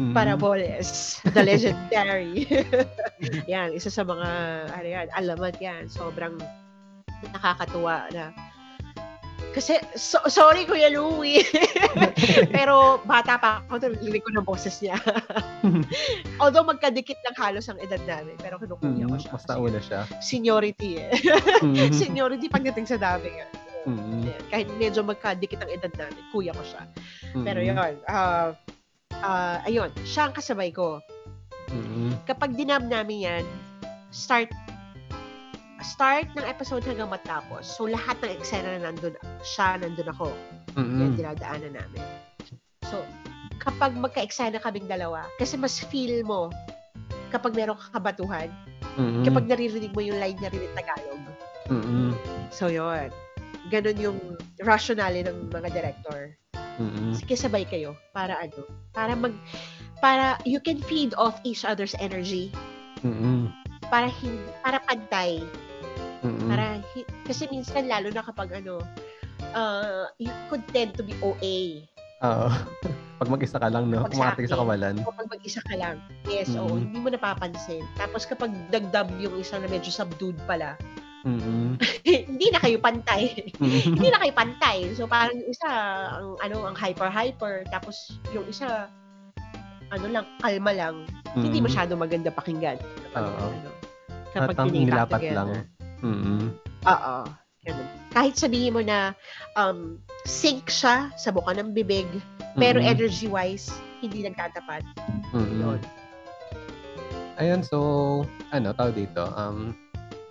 [0.00, 0.16] Mm-mm.
[0.16, 2.48] Paraboles, the legendary.
[3.52, 4.28] yan, isa sa mga,
[4.72, 5.86] ano yan, alamat yan.
[5.92, 6.40] Sobrang
[7.30, 8.32] nakakatuwa na
[9.54, 11.46] kasi, so, sorry Kuya Louie.
[12.54, 14.98] Pero bata pa ako, narinig ko ng boses niya.
[16.42, 19.30] Although magkadikit lang halos ang edad namin, pero kinukuya ko Mm, siya.
[19.32, 20.00] Mas nauna siya.
[20.18, 21.10] Seniority eh.
[21.62, 21.94] Mm.
[22.02, 23.30] Seniority pagdating sa dami.
[23.30, 23.48] nga.
[23.86, 24.26] Mm.
[24.26, 24.42] Yan.
[24.50, 26.82] Kahit medyo magkadikit ang edad namin, kuya ko siya.
[27.36, 27.66] Pero Mm.
[27.70, 28.50] yun, ah
[29.14, 30.98] ah, ayun, siya ang kasabay ko.
[31.70, 32.12] Mm.
[32.24, 33.44] Kapag dinam namin yan,
[34.10, 34.50] start
[35.84, 37.68] start ng episode hanggang matapos.
[37.68, 40.32] So, lahat ng eksena na nandun, siya, nandun ako.
[40.74, 41.16] Yan, Mm.
[41.20, 42.02] dinadaanan namin.
[42.88, 43.04] So,
[43.60, 46.48] kapag magka-eksena kaming dalawa, kasi mas feel mo
[47.28, 48.48] kapag meron kang kabatuhan,
[48.96, 49.22] Mm.
[49.26, 51.22] kapag naririnig mo yung line niya rin in Tagalog.
[51.68, 52.10] Mm.
[52.48, 53.12] So, yun.
[53.72, 54.18] Ganon yung
[54.60, 56.36] rationale ng mga director.
[56.78, 57.14] Mm.
[57.14, 59.34] Sige, sabay kayo para ano, para mag,
[60.02, 62.50] para you can feed off each other's energy,
[63.02, 63.48] Mm.
[63.88, 65.42] para hindi, para pantay,
[66.24, 66.48] Mm.
[66.48, 68.80] para, hi- kasi minsan lalo na kapag ano,
[69.52, 71.84] uh, you could tend to be OA.
[72.24, 72.48] Oo.
[73.14, 74.02] Pag mag-isa ka lang, no?
[74.02, 74.94] Pag sa Kumakating sa kawalan.
[74.98, 75.96] Kapag mag-isa ka lang.
[76.24, 76.80] Yes, oo, Mm.
[76.82, 77.84] hindi mo napapansin.
[77.94, 80.74] Tapos kapag nag-dub yung isa na medyo subdued pala,
[81.24, 81.78] Mm.
[82.28, 83.48] hindi na kayo pantay.
[83.56, 84.92] Hindi na kayo pantay.
[84.92, 85.68] So parang yung isa,
[86.10, 87.64] ang ano, ang hyper-hyper.
[87.70, 87.96] Tapos
[88.28, 88.92] yung isa,
[89.88, 91.06] ano lang, kalma lang.
[91.32, 91.64] Hindi Mm.
[91.64, 92.76] masyado maganda pakinggan.
[93.08, 93.46] Kapag, Oo.
[93.46, 93.70] ano,
[94.34, 95.06] kapag At ang pinika
[96.04, 96.52] Mm-mm.
[96.84, 97.16] Oo.
[97.64, 97.88] Ganun.
[98.12, 99.16] Kahit sabihin mo na
[99.56, 99.96] um,
[100.28, 102.06] sync siya sa buka ng bibig,
[102.60, 102.92] pero Mm-mm.
[102.92, 103.72] energy-wise,
[104.04, 104.84] hindi nagtatapat.
[105.32, 105.64] Mm-mm.
[105.64, 105.80] Yun.
[107.40, 107.78] Ayun, so,
[108.52, 109.74] ano, tawag dito, um,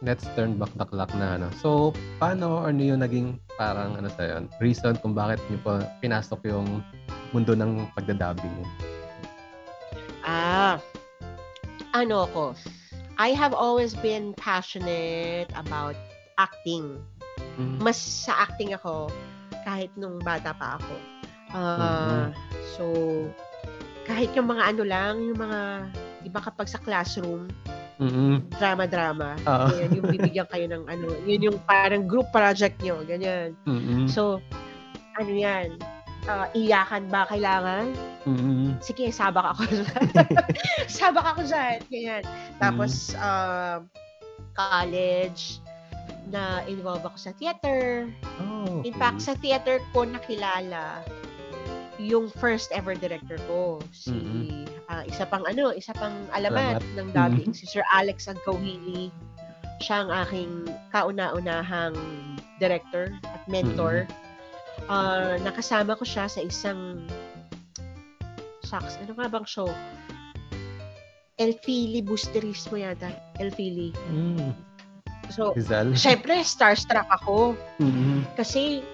[0.06, 1.50] let's turn back the clock na, ano.
[1.60, 6.48] So, paano, ano yung naging parang, ano sa yun, reason kung bakit niyo po pinasok
[6.48, 6.86] yung
[7.34, 8.62] mundo ng pagdadabbing?
[10.24, 10.80] Ah,
[11.92, 12.44] ano ako?
[13.18, 15.96] I have always been passionate about
[16.42, 16.98] acting.
[17.62, 17.78] Mm.
[17.82, 19.14] Mas sa acting ako
[19.64, 20.96] kahit nung bata pa ako.
[21.54, 22.34] Ah,
[22.74, 22.84] So,
[24.10, 25.62] kahit yung mga ano lang, yung mga,
[26.26, 27.54] di ba kapag sa classroom,
[28.02, 28.42] Mm-mm.
[28.58, 29.66] drama-drama, Oo.
[29.70, 33.54] ganyan, yung bibigyan kayo ng ano, yun yung parang group project nyo, ganyan.
[33.70, 34.10] Mm-mm.
[34.10, 34.42] So,
[35.22, 35.78] ano yan,
[36.28, 37.92] ah, iyakan ba kailangan?
[38.24, 38.80] Mm-mm.
[38.80, 40.04] sige, sabak ako dyan.
[41.00, 41.80] sabak ako dyan.
[41.92, 42.24] Ganyan.
[42.60, 43.88] Tapos, um,
[44.56, 45.60] college,
[46.32, 48.08] na involve ako sa theater.
[48.40, 51.04] Oh, In fact, sa theater ko nakilala
[52.02, 53.78] yung first ever director ko.
[53.94, 54.66] Si, Mm-mm.
[54.90, 56.98] ah, isa pang ano, isa pang alamat Alamat.
[56.98, 59.14] ng dubbing, si Sir Alex Agkawili.
[59.84, 60.52] Siya ang aking
[60.96, 61.96] kauna-unahang
[62.58, 64.08] director at mentor.
[64.92, 67.04] Ah, nakasama ko siya sa isang
[68.68, 69.70] shucks, ano nga bang show?
[71.38, 73.10] El Fili Boosterismo yata.
[73.38, 73.94] El Fili.
[74.10, 74.54] Mm.
[75.30, 75.96] So, Rizal.
[76.06, 77.58] syempre, starstruck ako.
[77.82, 78.26] Mm-mm.
[78.38, 78.86] Kasi,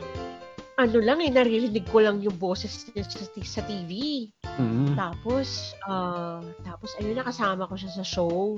[0.80, 4.26] ano lang eh, naririnig ko lang yung boses niya sa, sa TV.
[4.56, 4.96] Mm-mm.
[4.96, 8.56] Tapos, ah, tapos ayun, nakasama ko siya sa show.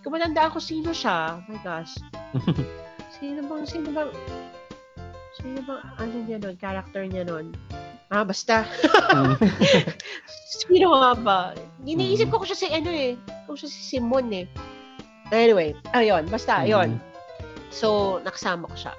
[0.00, 1.36] ko matandaan kung sino siya.
[1.36, 1.92] Oh my gosh.
[3.20, 4.08] Sino bang, sino bang,
[5.38, 7.54] sino bang, ano niya nun, character niya nun?
[8.10, 8.66] Ah, basta.
[9.14, 9.38] Mm.
[10.50, 11.40] Sino nga ba?
[11.86, 13.14] Iniisip ko kung siya si ano eh.
[13.46, 14.46] Kung siya si Simon eh.
[15.30, 16.98] Anyway, ayun, basta, ayun.
[17.70, 18.94] So, nakasama ko siya.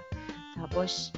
[0.55, 1.11] Tapos,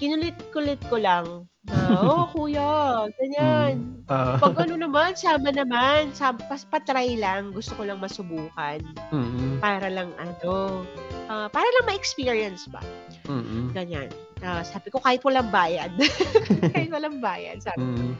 [0.00, 1.76] kinulit-kulit ko lang na,
[2.08, 4.00] oh, kuya, ganyan.
[4.08, 4.40] Ah.
[4.40, 6.08] Pag ano naman, sama naman.
[6.16, 7.52] Sama, pas, patry lang.
[7.52, 8.80] Gusto ko lang masubukan.
[9.12, 9.60] Mm-mm.
[9.60, 10.82] Para lang ano,
[11.28, 12.80] ah, para lang ma-experience ba.
[13.28, 13.76] Mm-mm.
[13.76, 14.08] Ganyan.
[14.40, 15.92] Ah, sabi ko, kahit walang bayad.
[16.74, 17.60] kahit walang bayad.
[17.60, 17.84] Sabi.
[17.84, 18.12] Mm.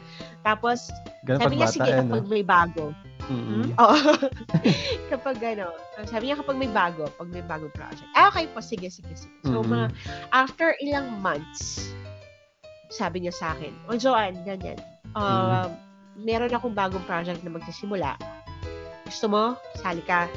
[0.45, 0.93] Tapos,
[1.25, 2.01] Ganun sabi pag niya, sige, eh, no?
[2.13, 2.93] kapag may bago.
[3.31, 3.71] Mm-mm.
[3.71, 3.71] Hmm?
[3.83, 3.97] Oo.
[5.07, 5.71] kapag ano,
[6.03, 8.07] sabi niya kapag may bago, pag may bagong project.
[8.19, 9.31] Ah, okay po, sige, sige, sige.
[9.47, 9.71] So, Mm-mm.
[9.71, 9.87] mga,
[10.35, 11.95] after ilang months,
[12.91, 14.77] sabi niya sa akin, o Joanne, ganyan,
[15.15, 15.71] um,
[16.19, 18.19] meron akong bagong project na magsisimula.
[19.07, 19.43] Gusto mo?
[19.79, 20.27] Sali ka.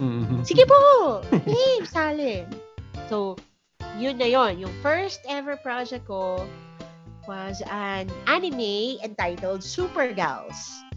[0.00, 0.40] Mm-mm.
[0.46, 0.80] Sige po!
[1.48, 2.48] Game, sali.
[3.12, 3.36] So,
[4.00, 4.56] yun na yun.
[4.62, 6.48] Yung first ever project ko
[7.28, 10.87] was an anime entitled Super Gals.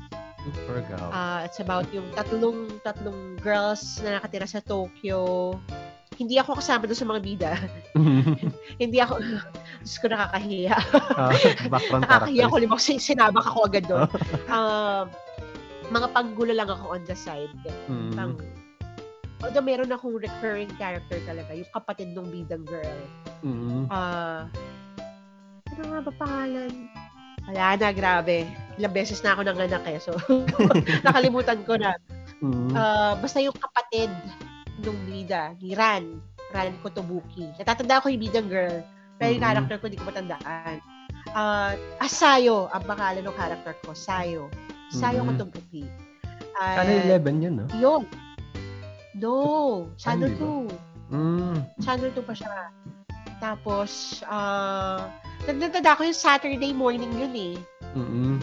[0.41, 1.09] Super gal.
[1.13, 5.53] Uh, it's about yung tatlong tatlong girls na nakatira sa Tokyo.
[6.17, 7.51] Hindi ako kasama doon sa mga bida.
[8.81, 9.21] Hindi ako,
[9.81, 10.77] Diyos ko nakakahiya.
[11.17, 11.33] Ah,
[11.65, 14.05] background nakakahiya ko, limang sin- sinabak ako agad doon.
[14.49, 15.09] Um,
[15.97, 17.49] mga panggulo lang ako on the side.
[17.89, 18.13] Mm.
[18.13, 18.37] Pang,
[19.41, 23.01] although meron akong recurring character talaga, yung kapatid ng bidang girl.
[23.41, 23.89] Mm.
[23.89, 24.45] Ah,
[25.73, 26.73] ano nga ba pangalan?
[27.49, 28.45] Wala na, grabe.
[28.81, 30.01] Ilang beses na ako nanganak eh.
[30.01, 30.17] So,
[31.05, 31.93] nakalimutan ko na.
[32.41, 32.73] Mm.
[32.73, 34.09] Ah, basta yung kapatid
[34.81, 36.17] nung bida, ni Ran.
[36.49, 37.45] Ran Kotobuki.
[37.61, 38.81] Natatanda ko yung bidang girl.
[39.21, 39.45] Pero yung Mhm.
[39.45, 40.81] character ko, hindi ko matandaan.
[41.37, 43.93] Ah, ah, Sayo, ang pangalan ng character ko.
[43.93, 44.49] Sayo.
[44.89, 45.37] Sayo Mhm.
[45.37, 45.85] Kotobuki.
[46.57, 47.65] Channel 11 yun, no?
[47.77, 48.03] Yun.
[49.13, 49.35] No.
[49.95, 50.73] Channel Ay, hindi
[51.13, 51.13] 2.
[51.13, 51.55] Mm.
[51.77, 52.73] Channel 2 pa siya.
[53.37, 55.05] Tapos, ah,
[55.45, 57.55] nagdadada ko yung Saturday morning yun eh.
[57.93, 58.41] Mm-mm.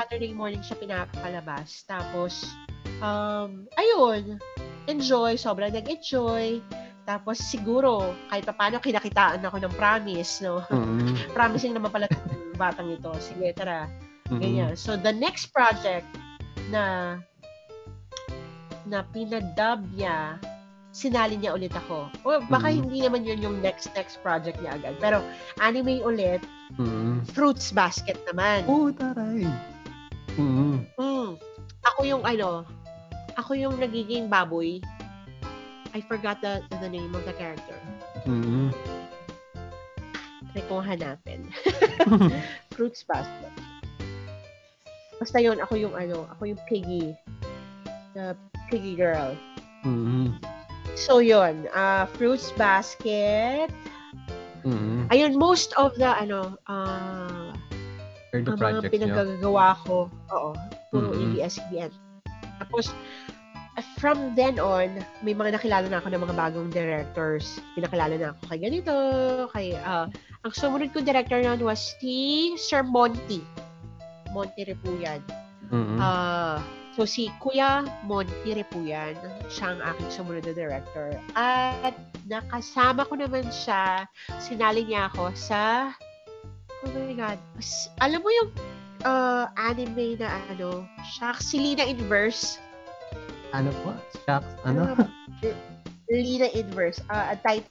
[0.00, 1.84] Saturday morning siya pinapalabas.
[1.84, 2.48] Tapos,
[3.04, 4.40] um, ayun,
[4.88, 6.64] enjoy, sobrang nag-enjoy.
[7.04, 10.64] Tapos siguro, kahit pa paano kinakitaan ako ng promise, no?
[10.72, 11.20] Mm-mm.
[11.36, 13.12] Promising naman pala ng batang ito.
[13.20, 13.92] Sige, tara.
[14.32, 14.40] Mm-mm.
[14.40, 14.72] Ganyan.
[14.72, 16.08] So, the next project
[16.72, 17.18] na
[18.88, 20.40] na pinadub niya,
[20.90, 22.08] sinali niya ulit ako.
[22.24, 22.76] O baka Mhm.
[22.82, 24.96] hindi naman yun yung next next project niya agad.
[24.96, 25.20] Pero
[25.60, 26.40] anime ulit,
[26.80, 27.20] Mm-mm.
[27.36, 28.64] Fruits Basket naman.
[28.64, 29.44] Oh, taray.
[30.40, 30.74] Mm-mm.
[30.96, 31.30] Mm.
[31.84, 32.64] Ako yung ano,
[33.36, 34.80] ako yung nagiging baboy.
[35.92, 37.76] I forgot the, the name of the character.
[38.24, 38.72] Mm-mm.
[40.54, 41.50] Try kong hanapin.
[42.74, 43.52] Fruits Basket.
[45.20, 47.12] Basta yun, ako yung ano, ako yung piggy.
[48.16, 48.32] The
[48.72, 49.36] piggy girl.
[49.84, 50.40] Mm-mm.
[50.96, 53.70] So yun, uh, Fruits Basket.
[54.64, 55.06] Mm-mm.
[55.12, 57.49] Ayun, most of the ano, uh,
[58.30, 60.50] Or the ang mga pinagagawa ko, oo,
[60.94, 61.34] puro Mm-mm.
[61.34, 61.90] ABS-CBN.
[62.62, 62.94] Tapos,
[63.74, 67.58] uh, from then on, may mga nakilala na ako ng mga bagong directors.
[67.74, 68.94] Pinakilala na ako kay ganito,
[69.50, 70.06] kay, ah,
[70.46, 73.42] ang sumunod kong director noon was si Sir Monty.
[74.30, 75.18] Monty Repuyan.
[75.74, 75.98] Mm-mm.
[75.98, 76.62] Ah,
[76.94, 79.18] so si Kuya Monty Repuyan,
[79.50, 81.18] siya ang aking sumunod na director.
[81.34, 81.98] At
[82.30, 84.06] nakasama ko naman siya,
[84.38, 85.90] sinali niya ako sa,
[86.82, 88.50] oh my God, s- alam mo yung
[89.02, 92.58] ah, anime na ano, Shucks, si Lina Inverse.
[93.50, 93.90] ano po?
[94.24, 94.48] Shucks?
[94.62, 94.94] Ano?
[94.94, 95.08] Ah,
[96.08, 97.00] Lina Inverse.
[97.06, 97.70] Ah, ang title,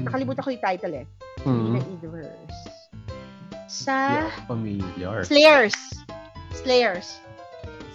[0.00, 1.06] nakalimutan ko yung title eh.
[1.42, 1.94] Lina Mm-mm.
[1.96, 2.60] Inverse.
[3.70, 5.22] Sa ako familiar.
[5.22, 5.76] Slayers.
[6.52, 7.22] Slayers.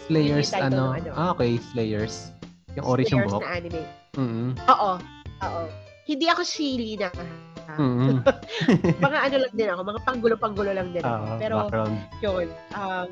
[0.07, 0.93] Slayers, ano?
[0.95, 1.11] ano.
[1.13, 1.57] Ah, okay.
[1.73, 2.31] Slayers.
[2.79, 3.43] Yung orange yung Slayers buhok.
[3.43, 3.81] na anime.
[4.15, 4.49] Mm-mm.
[4.71, 4.91] Oo.
[5.43, 5.63] Oo.
[6.05, 7.09] Hindi ako si Lina.
[7.75, 8.21] Mm-mm.
[9.05, 11.23] mga ano lang din ako, mga panggulo-panggulo lang din ako.
[11.25, 11.95] Ah, Pero background.
[12.19, 13.07] yun, um,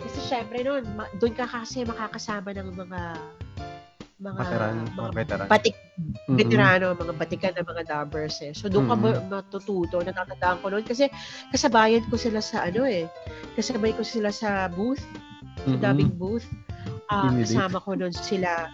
[0.00, 3.00] kasi syempre noon, ma- doon ka kasi makakasama ng mga
[4.20, 5.46] mga Veteran, mga veteran.
[5.48, 6.36] batik, Mm-mm.
[6.36, 8.52] veterano, mga batikan ng mga dubbers eh.
[8.52, 9.16] So doon ka Mm-mm.
[9.16, 11.08] ma- matututo, natatandaan ko noon kasi
[11.48, 13.08] kasabayan ko sila sa ano eh.
[13.56, 15.00] Kasabay ko sila sa booth,
[15.56, 15.80] sa Mm-mm.
[15.80, 16.44] dubbing booth.
[17.08, 17.48] Ah, Intimidate.
[17.48, 18.68] kasama ko noon sila.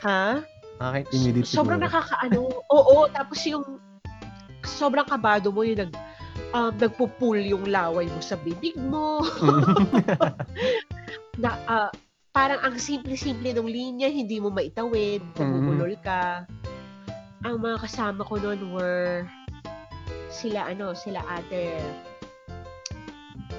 [0.00, 0.38] Ha?
[0.78, 1.86] Nakaka-intimidate sobrang siguro.
[1.90, 2.40] nakakaano.
[2.70, 3.66] Oo, tapos yung
[4.64, 5.92] sobrang kabado mo yung nag
[6.54, 9.24] um, nagpupul yung laway mo sa bibig mo.
[11.42, 11.90] na ah,
[12.30, 16.44] parang ang simple-simple ng linya, hindi mo maitawid, nabubulol ka.
[17.46, 19.24] Ang mga kasama ko noon were
[20.30, 21.80] sila ano, sila ate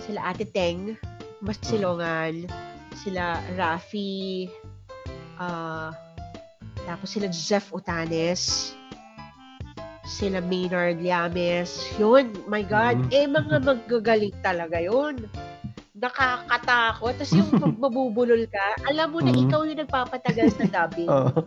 [0.05, 0.95] sila ate Teng,
[1.41, 2.45] Masilongan,
[2.95, 4.47] sila Rafi,
[5.41, 5.91] ah
[6.85, 8.73] tapos sila Joseph Utanes,
[10.11, 11.71] sila Maynard Llames.
[11.95, 13.07] Yun, my God.
[13.07, 13.09] Mhm.
[13.09, 15.23] Eh, mga magagaling talaga yun.
[15.95, 17.15] Nakakatakot.
[17.15, 19.41] Tapos yung pag mabubulol ka, alam mo na Mhm.
[19.47, 21.07] ikaw yung nagpapatagal sa dubbing.
[21.15, 21.41] Oo.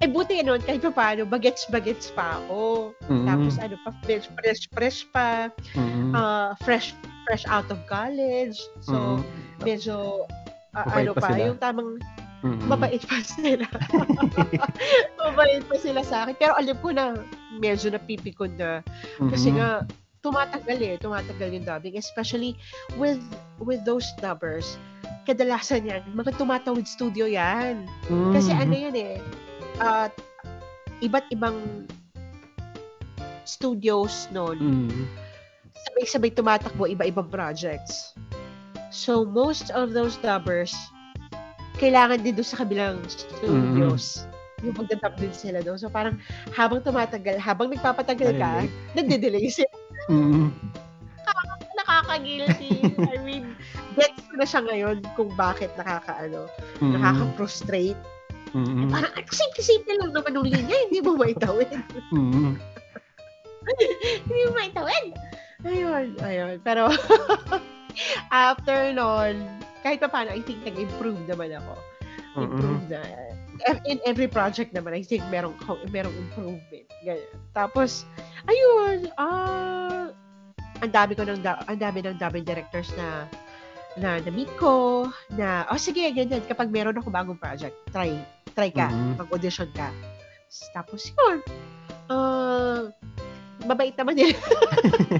[0.00, 2.90] Eh, buti nun, kahit pa paano, bagets-bagets pa ako.
[3.06, 3.30] Mm-mm.
[3.30, 5.46] Tapos ano pa, fresh, fresh, fresh pa.
[5.78, 6.10] Mm-mm.
[6.12, 8.58] ah, fresh, fresh out of college.
[8.82, 9.62] So, Mm-mm.
[9.62, 10.26] medyo,
[10.74, 11.46] Mabait ano pa pa, sila.
[11.46, 11.90] yung tamang
[12.40, 12.68] Mm-mm.
[12.72, 13.68] mabait pa sila.
[15.20, 16.36] mabait pa sila sa akin.
[16.40, 17.16] Pero alam ko na
[17.60, 18.80] medyo napipikon na.
[19.28, 19.58] Kasi Mm-mm.
[19.60, 19.70] nga,
[20.24, 20.96] tumatagal eh.
[20.96, 22.00] Tumatagal yung dubbing.
[22.00, 22.56] Especially
[22.96, 23.20] with
[23.60, 24.80] with those dubbers.
[25.28, 27.84] Kadalasan yan, mga tumatawid studio yan.
[28.08, 28.62] Kasi Mm-mm.
[28.64, 29.16] ano yan eh,
[29.80, 30.16] at
[31.04, 31.88] iba't ibang
[33.44, 35.04] studios noon, Mm-mm.
[35.88, 38.16] sabay-sabay tumatakbo iba-ibang projects.
[38.90, 40.74] So, most of those dubbers,
[41.80, 44.28] kailangan din doon sa kabilang studios.
[44.60, 45.80] Yung magdadub din sila doon.
[45.80, 46.20] So, parang
[46.52, 49.72] habang tumatagal, habang nagpapatagal ka, Ay, nagde-delay sila.
[50.12, 50.52] Mm-mm.
[51.80, 52.84] Nakaka-guilty.
[53.00, 53.56] I mean,
[53.96, 56.44] gets ko na siya ngayon kung bakit nakaka-ano,
[56.84, 57.00] Mm-mm.
[57.00, 57.96] nakaka-frustrate.
[58.52, 58.92] Mm-mm.
[58.92, 61.72] Parang, simple-simple lang naman yung linya, hindi mo maitawid.
[62.12, 62.60] Mm-mm.
[64.28, 65.16] hindi mo maitawid.
[65.64, 66.60] Ayun, ayun.
[66.60, 66.92] Pero,
[68.28, 71.74] after nun, kahit pa paano, I think nag-improve naman ako.
[72.38, 73.00] Improve na.
[73.84, 75.52] In every project naman, I think merong,
[75.90, 76.86] merong improvement.
[77.04, 77.28] Ganyan.
[77.52, 78.08] Tapos,
[78.46, 80.14] ayun, ah,
[80.80, 83.28] ang dami ko ng, ang dami ng dubbing directors na
[83.98, 85.02] na na-meet ko,
[85.34, 88.14] na, oh sige, ganyan, kapag meron ako bagong project, try,
[88.54, 89.18] try ka, Mhm.
[89.18, 89.90] mag-audition ka.
[90.70, 91.42] Tapos yun,
[92.06, 92.86] ah,
[93.64, 94.36] mabait naman nila.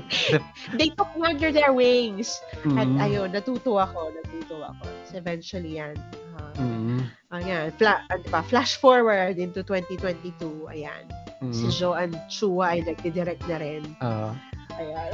[0.79, 2.41] They took under their wings.
[2.77, 3.03] At Mm-mm.
[3.03, 4.85] ayun, natuto ako, natuto ako.
[5.09, 5.97] So eventually yan.
[6.37, 7.01] Uh, Mm-mm.
[7.33, 10.33] ayan, fla- ah, diba, flash forward into 2022,
[10.71, 11.05] ayan.
[11.53, 11.73] Si Mm-mm.
[11.73, 13.83] Joanne Chua ay nagdi-direct na rin.
[14.01, 14.31] Oo.
[14.77, 15.09] Ayan.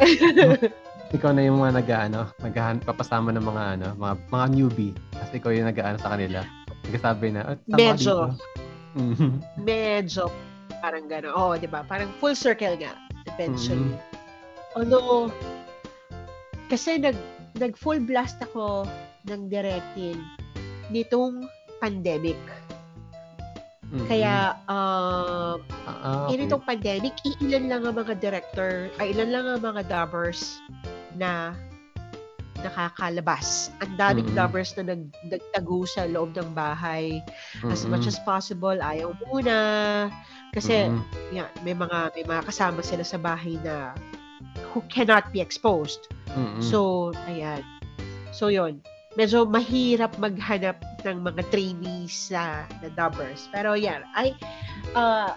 [1.16, 4.94] ikaw na yung mga nag-ano, naghahan papasama ng mga ano, mga mga newbie.
[5.14, 6.42] Kasi ikaw yung nag-ano sa kanila.
[6.86, 7.94] Nagsasabi na, oh, Medyo.
[7.94, 8.14] dito.
[8.96, 9.30] Mhm.
[9.62, 10.24] Medyo
[10.78, 11.32] parang gano'n.
[11.34, 11.82] Oo, di ba?
[11.82, 12.94] Parang full circle nga,
[13.36, 13.92] eventually.
[13.92, 14.76] Mm-hmm.
[14.76, 15.32] Although,
[16.72, 17.16] kasi nag,
[17.56, 18.88] nag full blast ako
[19.28, 20.16] ng directing
[20.88, 22.38] nitong pandemic.
[23.86, 24.06] Mhm.
[24.10, 26.42] Kaya, uh, ah, ah, okay.
[26.42, 30.58] itong pandemic, iilan lang ang mga director, ay ilan lang ang mga dubbers
[31.14, 31.54] na
[32.66, 33.70] nakakalabas.
[33.80, 34.36] Ang daming Mhm.
[34.36, 37.22] dubbers na nag, nagtago sa loob ng bahay.
[37.70, 37.94] As Mhm.
[37.94, 39.58] much as possible, ayaw muna.
[40.50, 41.02] Kasi, Mhm.
[41.30, 43.94] yan, may mga, may mga kasama sila sa bahay na
[44.74, 46.10] who cannot be exposed.
[46.34, 46.60] Mhm.
[46.60, 47.62] So, ayan.
[48.34, 48.82] So, yon
[49.16, 53.48] Medyo mahirap maghanap ng mga trainees na, na dubbers.
[53.48, 54.36] Pero yan, I,
[54.92, 55.32] uh,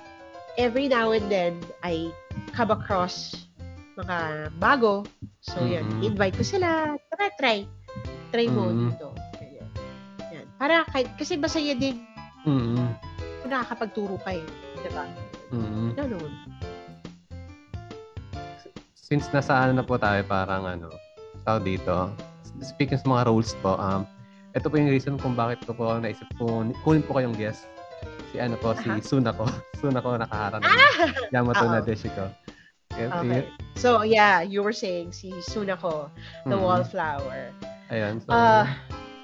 [0.60, 2.12] every now and then, I
[2.52, 3.48] come across
[3.96, 5.08] mga bago.
[5.40, 5.88] So, yan.
[5.88, 6.14] Mm.
[6.14, 6.68] Invite ko sila.
[7.10, 7.64] Tara, try.
[8.30, 8.92] Try mo Mm.
[8.92, 9.08] dito.
[9.40, 9.68] Ganyan.
[10.32, 10.46] Yan.
[10.60, 12.04] Para, kahit, kasi masaya din
[12.44, 12.76] Mm.
[13.42, 14.44] kung nakakapagturo kayo.
[14.80, 15.04] Diba?
[15.52, 15.90] Mm.
[15.96, 16.32] Ganun.
[18.94, 20.94] Since nasa ano na po tayo, parang ano,
[21.42, 22.14] tawag dito,
[22.62, 24.06] speaking sa mga roles po, um,
[24.54, 27.66] ito po yung reason kung bakit ko po naisip ko, kunin po kayong guest.
[28.30, 29.02] Si ano po, si Aha.
[29.02, 29.50] Suna ko.
[29.82, 30.78] Suna ko nakaharap ng
[31.34, 31.74] Yamato Oo.
[31.74, 32.30] na Deshi ko.
[32.30, 32.49] Kaya,
[33.08, 33.48] Okay.
[33.80, 36.12] So, yeah, you were saying si Sunako,
[36.44, 36.64] the Mm.
[36.68, 37.56] wallflower.
[37.88, 38.20] Ayun.
[38.20, 38.68] So, Ah,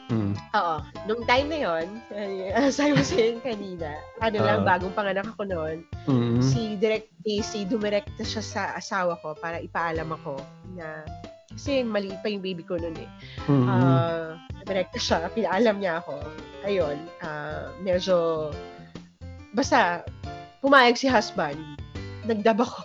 [0.08, 0.32] mm.
[0.56, 0.76] Oo.
[1.06, 1.88] Nung time na yon,
[2.56, 4.68] as I was saying kanina, ano lang, Oo.
[4.68, 6.40] bagong panganak ako noon, Mm.
[6.40, 10.40] si Direct Daisy, dumirekta siya sa asawa ko para ipaalam ako
[10.72, 11.04] na,
[11.52, 13.10] kasi maliit pa yung baby ko noon eh.
[13.52, 13.68] Mm.
[13.68, 16.16] Ah, dumirekta siya, pinaalam niya ako.
[16.64, 18.50] Ayun, ah, medyo,
[19.52, 20.02] basta,
[20.64, 21.60] pumayag si husband.
[22.26, 22.82] Nagdab ako.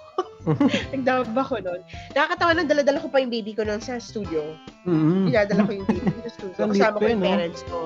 [0.94, 1.81] Nagdab ako noon.
[2.16, 4.57] Nakakatawa nang daladala ko pa yung baby ko noon sa studio.
[4.88, 5.29] Mm.
[5.29, 6.57] Dinadala ko yung baby ko sa studio.
[6.72, 7.29] Kasama ko yun, yung no?
[7.29, 7.79] parents ko.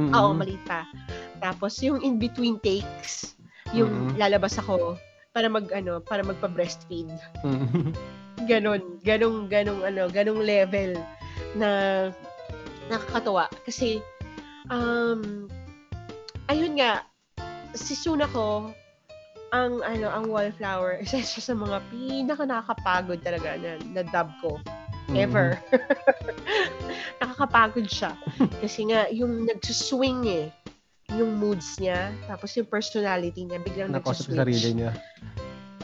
[0.00, 0.12] Mm.
[0.14, 0.80] Oo, maliit pa.
[1.40, 3.38] Tapos yung in between takes,
[3.72, 4.18] yung Mm-mm.
[4.18, 4.98] lalabas ako
[5.30, 7.10] para mag ano, para magpa-breastfeed.
[7.46, 7.94] Mm.
[8.48, 10.98] Ganon, ganong ganong ano, ganong level
[11.54, 11.70] na
[12.90, 14.02] nakakatuwa kasi
[14.70, 15.46] um
[16.50, 17.06] ayun nga
[17.78, 18.74] si Suna ko
[19.50, 24.58] ang ano ang wallflower isa siya sa mga pinaka nakakapagod talaga na, na dub ko
[25.10, 25.58] ever.
[27.20, 28.14] Nakakapagod siya.
[28.62, 30.46] Kasi nga, yung nagsuswing eh,
[31.18, 34.38] yung moods niya, tapos yung personality niya, biglang Nakausap nagsuswitch.
[34.38, 34.90] sa sarili niya.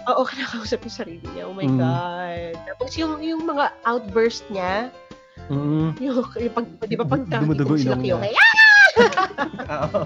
[0.06, 1.44] Oo, kinakausap yung sarili niya.
[1.50, 1.74] Oh my Mm.
[1.74, 2.54] God.
[2.70, 4.94] Tapos yung, yung mga outburst niya,
[5.50, 5.98] Mm.
[5.98, 8.44] yung, yung pag, di ba pag Dumudugo sila kayo, kaya,
[9.66, 10.00] Oo.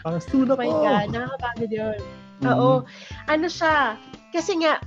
[0.00, 0.80] Parang suna oh my ko.
[0.80, 2.00] God, nakakapagod yun.
[2.46, 2.84] Oo.
[3.28, 4.00] Ano siya,
[4.32, 4.80] kasi nga,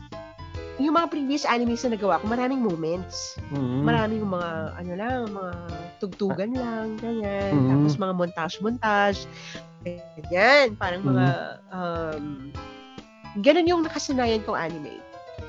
[0.82, 3.38] yung mga previous animes na nagawa ko, maraming moments.
[3.54, 3.86] Mm.
[3.86, 5.54] maraming mga ano lang, mga
[6.02, 7.54] tugtugan lang, ganyan.
[7.54, 7.70] Mm.
[7.70, 9.20] Tapos mga montage-montage.
[9.86, 10.74] Ganyan.
[10.80, 11.76] Parang mga, Mm.
[11.76, 12.24] um,
[13.46, 14.98] ganun yung nakasanayan kong anime.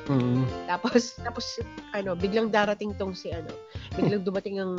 [0.05, 0.45] Mm.
[0.69, 1.47] Tapos, tapos,
[1.97, 3.49] ano, biglang darating tong si, ano,
[3.97, 4.77] biglang dumating ang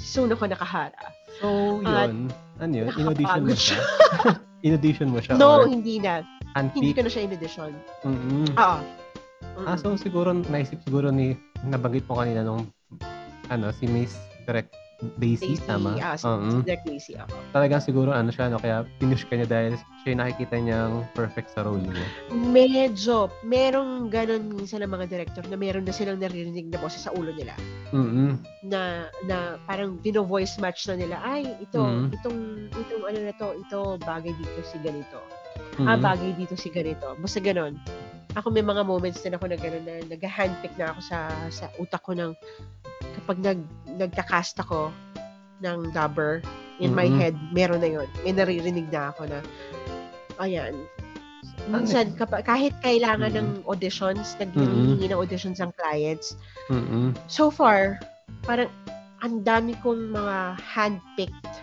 [0.00, 1.12] si Suno ko nakahara.
[1.40, 2.32] So, At yun.
[2.62, 2.88] ano yun?
[2.96, 3.80] In-audition mo siya?
[4.64, 5.36] In-audition mo siya?
[5.36, 6.24] No, or hindi na.
[6.56, 6.96] Hindi handpick?
[6.96, 7.70] ko na siya in edition.
[8.02, 8.48] Mm-mm.
[8.56, 8.78] Oo.
[9.62, 12.64] Ah, so siguro, naisip siguro ni, nabanggit mo kanina nung,
[13.48, 14.72] ano, si Miss Direct
[15.20, 16.00] Daisy, Daisy, tama?
[16.00, 16.64] ah, si Oo.
[16.64, 17.36] Direct Daisy ako.
[17.52, 21.52] Talagang siguro, ano siya, no, kaya pinush ka niya dahil siya yung nakikita niyang perfect
[21.52, 22.06] sa role niya.
[22.32, 27.12] Medyo, merong ganun minsan ng mga director na meron na silang naririnig na boses sa
[27.12, 27.52] ulo nila.
[27.94, 28.42] Mm-mm.
[28.66, 32.18] na na parang dino-voice match na nila ay ito Mhm.
[32.18, 32.38] itong
[32.74, 35.22] itong ano na to ito bagay dito si ganito
[35.84, 36.00] ah Mm-mm.
[36.00, 37.76] bagay dito si ganito basta ganon
[38.36, 42.00] ako may mga moments din ako na gano'n na nag-handpick na ako sa sa utak
[42.04, 42.32] ko ng
[43.16, 43.60] kapag nag
[43.96, 44.92] nagka-cast ako
[45.64, 46.44] ng dubber
[46.80, 47.16] in my Mhm.
[47.16, 49.40] head meron na yon may naririnig na ako na
[50.36, 50.76] ayan
[51.72, 53.38] minsan kapag, kahit kailangan Mhm.
[53.40, 56.36] ng auditions naghihingi ng auditions ang clients
[56.68, 57.16] Mm-mm.
[57.26, 57.96] so far,
[58.44, 58.68] parang
[59.24, 61.54] ang dami kong mga handpicked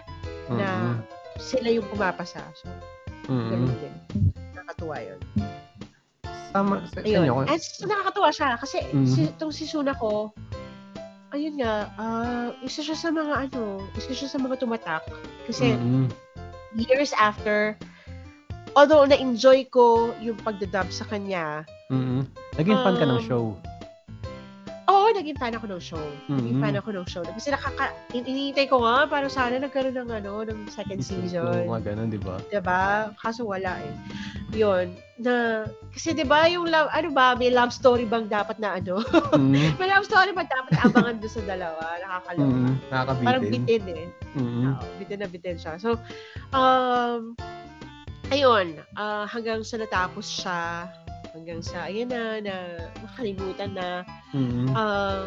[0.50, 1.06] na Mm-mm.
[1.38, 2.42] sila yung pumapasa.
[2.58, 2.66] So,
[3.28, 3.64] Din.
[4.54, 5.20] Nakakatuwa yun.
[6.54, 7.24] Sama, sa, sa Ayun.
[7.26, 9.08] inyo, At so, nakakatuwa siya kasi Mhm.
[9.10, 10.30] si, itong si Suna ko,
[11.34, 15.02] ayun nga, ah, isa siya sa mga ano, isa siya sa mga tumatak.
[15.50, 16.06] Kasi Mm-mm.
[16.78, 17.74] years after,
[18.78, 22.26] although na-enjoy ko yung pagdadub sa kanya, Mm-mm.
[22.54, 23.44] Naging fan ka ng Um, show.
[25.14, 26.02] Oo, naging fan ako ng show.
[26.26, 26.64] Naging Mhm.
[26.66, 27.22] fan ako ng show.
[27.22, 31.70] Kasi nakaka, in- iniintay ko nga, para sana nagkaroon ng ano, ng second season.
[31.70, 32.42] Oo, mga ganun, di ba?
[32.50, 33.14] 'di ba?
[33.22, 33.94] Kaso wala eh.
[34.54, 38.82] 'Yun, na kasi 'di ba yung love, ano ba, may love story bang dapat na
[38.82, 39.06] ano?
[39.38, 39.54] Mm-mm.
[39.80, 41.84] may love story ba dapat abangan doon sa dalawa?
[42.02, 42.50] Nakakaloka.
[42.50, 42.74] Mm-mm.
[42.90, 43.26] Nakakabitin.
[43.30, 44.06] Parang bitin eh.
[44.34, 44.66] Mm-mm.
[44.74, 45.74] Oo, bitin na bitin siya.
[45.78, 46.02] So,
[46.54, 47.38] um,
[48.34, 50.90] ayun, ah, hanggang sa natapos siya,
[51.34, 52.56] hanggang sa, ayun na, na
[53.02, 54.70] nakalimutan na, Mm-mm.
[54.72, 55.26] uh,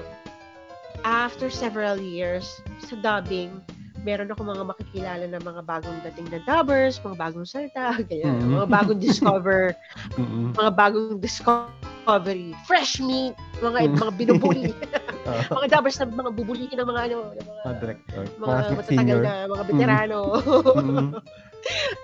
[1.03, 2.47] after several years
[2.81, 3.59] sa dubbing,
[4.03, 8.55] meron ako mga makikilala na mga bagong dating na dubbers, mga bagong salta, ganyan, Mhm.
[8.55, 9.75] mga bagong discover,
[10.19, 10.55] Mm-mm.
[10.55, 13.99] mga bagong discovery, fresh meat, mga Mhm.
[13.99, 14.71] mga binubuli,
[15.59, 18.23] mga dubbers na mga bubulihin ng mga ano, ng mga, mga director.
[18.23, 19.23] mga Mga matatagal senior.
[19.27, 20.19] na, mga veterano.
[20.71, 21.09] Mm-mm.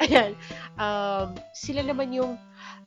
[0.02, 0.34] Ayan.
[0.74, 2.34] Um, sila naman yung,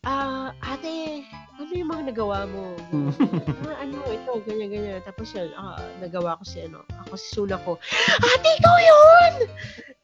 [0.05, 1.25] ah, ate,
[1.57, 2.77] ano yung mga nagawa mo?
[3.65, 5.01] Ah, ano, ito, ganyan, ganyan.
[5.01, 7.81] Tapos yun, ah, nagawa ko si, ano, ako si Suna ko,
[8.21, 9.33] ate, ikaw yun!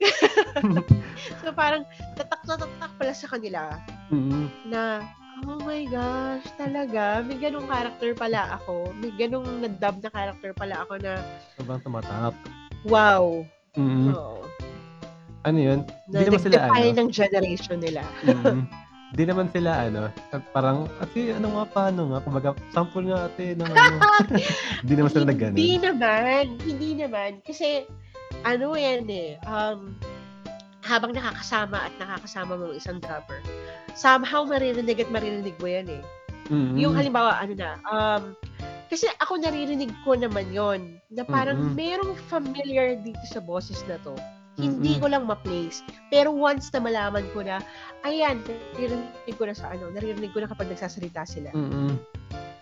[1.45, 1.85] so parang,
[2.17, 3.77] tatak na tatak pala sa kanila
[4.09, 4.49] Mm-mm.
[4.65, 5.05] na,
[5.41, 7.23] Oh my gosh, talaga?
[7.25, 8.93] May ganong character pala ako.
[8.93, 11.17] May ganong na-dub na character pala ako na,
[11.57, 12.35] Sobrang tumatak.
[12.85, 13.41] wow.
[13.73, 14.11] Mm.
[14.13, 14.43] Oo.
[15.41, 15.79] Ano yun?
[16.11, 16.77] Na Di naman sila ano.
[16.77, 18.03] nag-define ng generation nila.
[18.27, 18.67] Mm.
[19.11, 20.07] Di naman sila ano,
[20.55, 22.19] parang, ate, ano nga, paano nga?
[22.23, 23.95] Kumbaga, sample nga ate ng ano.
[24.87, 26.55] Di naman sila nag Hindi naman.
[26.63, 27.31] Hindi naman.
[27.43, 27.83] Kasi,
[28.47, 29.91] ano yan eh, um,
[30.87, 33.43] habang nakakasama at nakakasama mo ang isang dubber,
[33.93, 36.03] somehow maririnig at maririnig mo yan eh.
[36.47, 36.75] Mm.
[36.79, 38.23] Yung halimbawa, ano na, um,
[38.91, 41.79] kasi ako naririnig ko naman yon na parang Mm-mm.
[41.79, 44.11] merong familiar dito sa boses na to.
[44.59, 45.01] Hindi Mm-mm.
[45.01, 45.79] ko lang ma-place.
[46.11, 47.63] Pero once na malaman ko na,
[48.03, 48.43] ayan,
[48.75, 51.49] naririnig ko na sa ano, naririnig ko na kapag nagsasalita sila.
[51.55, 51.95] Mm-mm.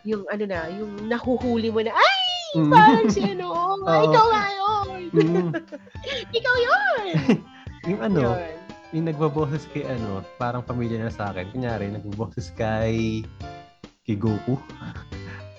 [0.06, 2.18] Yung ano na, yung nahuhuli mo na, ay,
[2.50, 2.74] Mm.
[2.74, 3.46] parang si ano,
[3.86, 5.14] oh, ikaw nga yun.
[6.38, 7.06] Ikaw yun.
[7.94, 8.58] Yung ano, Yun.
[8.92, 11.48] yung nagbaboses kay ano, parang pamilya na sa akin.
[11.54, 13.22] Kunyari, nagbaboses kay
[14.04, 14.58] kay Goku.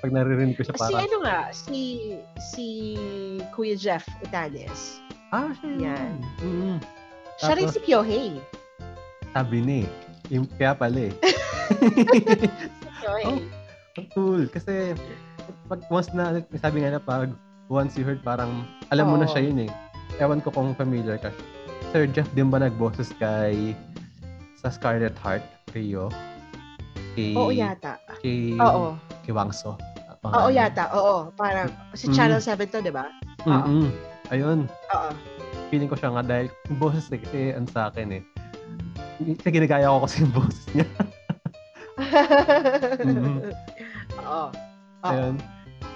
[0.03, 1.81] Pag naririnig ko siya Si parang, ano nga, si
[2.53, 2.66] si
[3.55, 4.99] Kuya Jeff Utanes.
[5.31, 5.81] Ah, siya yun.
[5.83, 6.12] Yan.
[6.43, 6.76] Mm.
[7.39, 8.37] Siya rin si Kyohei.
[9.33, 9.81] Sabi ni,
[10.28, 11.12] yung kaya pala eh.
[13.01, 13.24] Kyohei.
[13.26, 13.39] Oh.
[13.99, 14.43] Ang cool.
[14.47, 14.95] Kasi,
[15.66, 17.31] pag once na, sabi nga na pag
[17.70, 19.70] once you heard, parang, alam mo na siya yun eh.
[20.18, 21.31] Ewan ko kung familiar ka.
[21.91, 23.74] Sir Jeff din ba nagboses kay
[24.59, 26.07] sa Scarlet Heart, Rio?
[27.16, 27.99] Kay, Oo yata.
[28.22, 28.95] Kay, Oo.
[29.24, 29.74] kay Wangso.
[30.22, 30.93] Oo yata.
[30.93, 31.33] Oo.
[31.35, 32.14] Parang, si Mm.
[32.14, 33.09] Channel 7 to, di ba?
[33.49, 33.89] Mm-mm.
[34.31, 34.70] Ayun.
[34.95, 35.11] Oo.
[35.70, 38.22] Feeling ko siya nga dahil yung boses eh, kasi ano sa akin eh.
[39.20, 40.87] Kasi ginagaya ko kasi yung boses niya.
[43.05, 43.45] Mhm.
[44.24, 44.49] Oo.
[44.49, 45.05] Oo.
[45.05, 45.37] Ayun.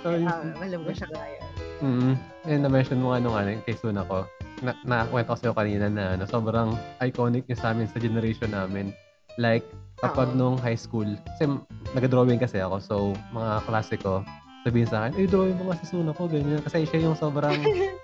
[0.04, 0.28] So, yung,
[0.60, 1.44] alam ko siya nga yun.
[1.80, 2.12] mm
[2.44, 4.28] Ayun, na-mention mo nga nung ano, kay Suna ko.
[4.60, 8.92] Na, nakakwento ko sa'yo kanina na ano, sobrang iconic niya sa amin sa generation namin.
[9.40, 9.64] Like,
[10.04, 10.36] kapag Oo.
[10.36, 11.48] nung high school, kasi
[11.96, 12.94] nag-drawing kasi ako, so
[13.32, 14.20] mga klase ko,
[14.60, 16.60] sabihin sa akin, eh, drawing mo nga si Suna ko, ganyan.
[16.60, 17.56] Kasi siya yung sobrang,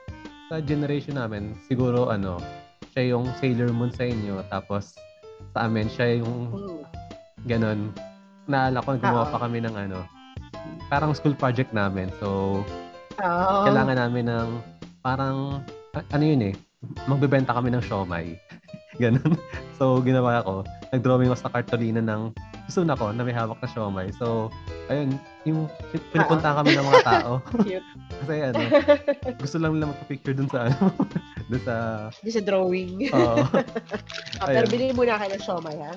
[0.50, 2.42] sa generation namin, siguro ano,
[2.90, 4.98] siya yung Sailor Moon sa inyo, tapos
[5.54, 6.50] sa amin, siya yung
[7.46, 7.94] ganon.
[8.50, 10.02] Naalala ko, gumawa pa kami ng ano,
[10.90, 12.10] parang school project namin.
[12.18, 12.58] So,
[13.22, 13.62] Oo.
[13.62, 14.48] kailangan namin ng
[15.06, 15.62] parang,
[15.94, 16.54] ano yun eh,
[17.06, 18.34] magbebenta kami ng siomay.
[19.02, 19.38] Ganon.
[19.78, 22.34] So, ginawa ko, nag-drawing ako sa cartolina ng
[22.66, 24.10] susun ako na may hawak na siomay.
[24.18, 24.50] So,
[24.90, 25.14] ayun,
[25.48, 25.72] yung
[26.12, 27.32] pinupunta kami ng mga tao.
[27.64, 27.88] Cute.
[28.20, 28.60] Kasi ano,
[29.42, 30.92] gusto lang nila magpa-picture dun sa ano,
[31.50, 31.74] dun sa,
[32.20, 33.08] Di sa drawing.
[33.08, 33.36] oo.
[34.40, 35.92] Ah, pero bilhin muna kayo ng siomay, ha?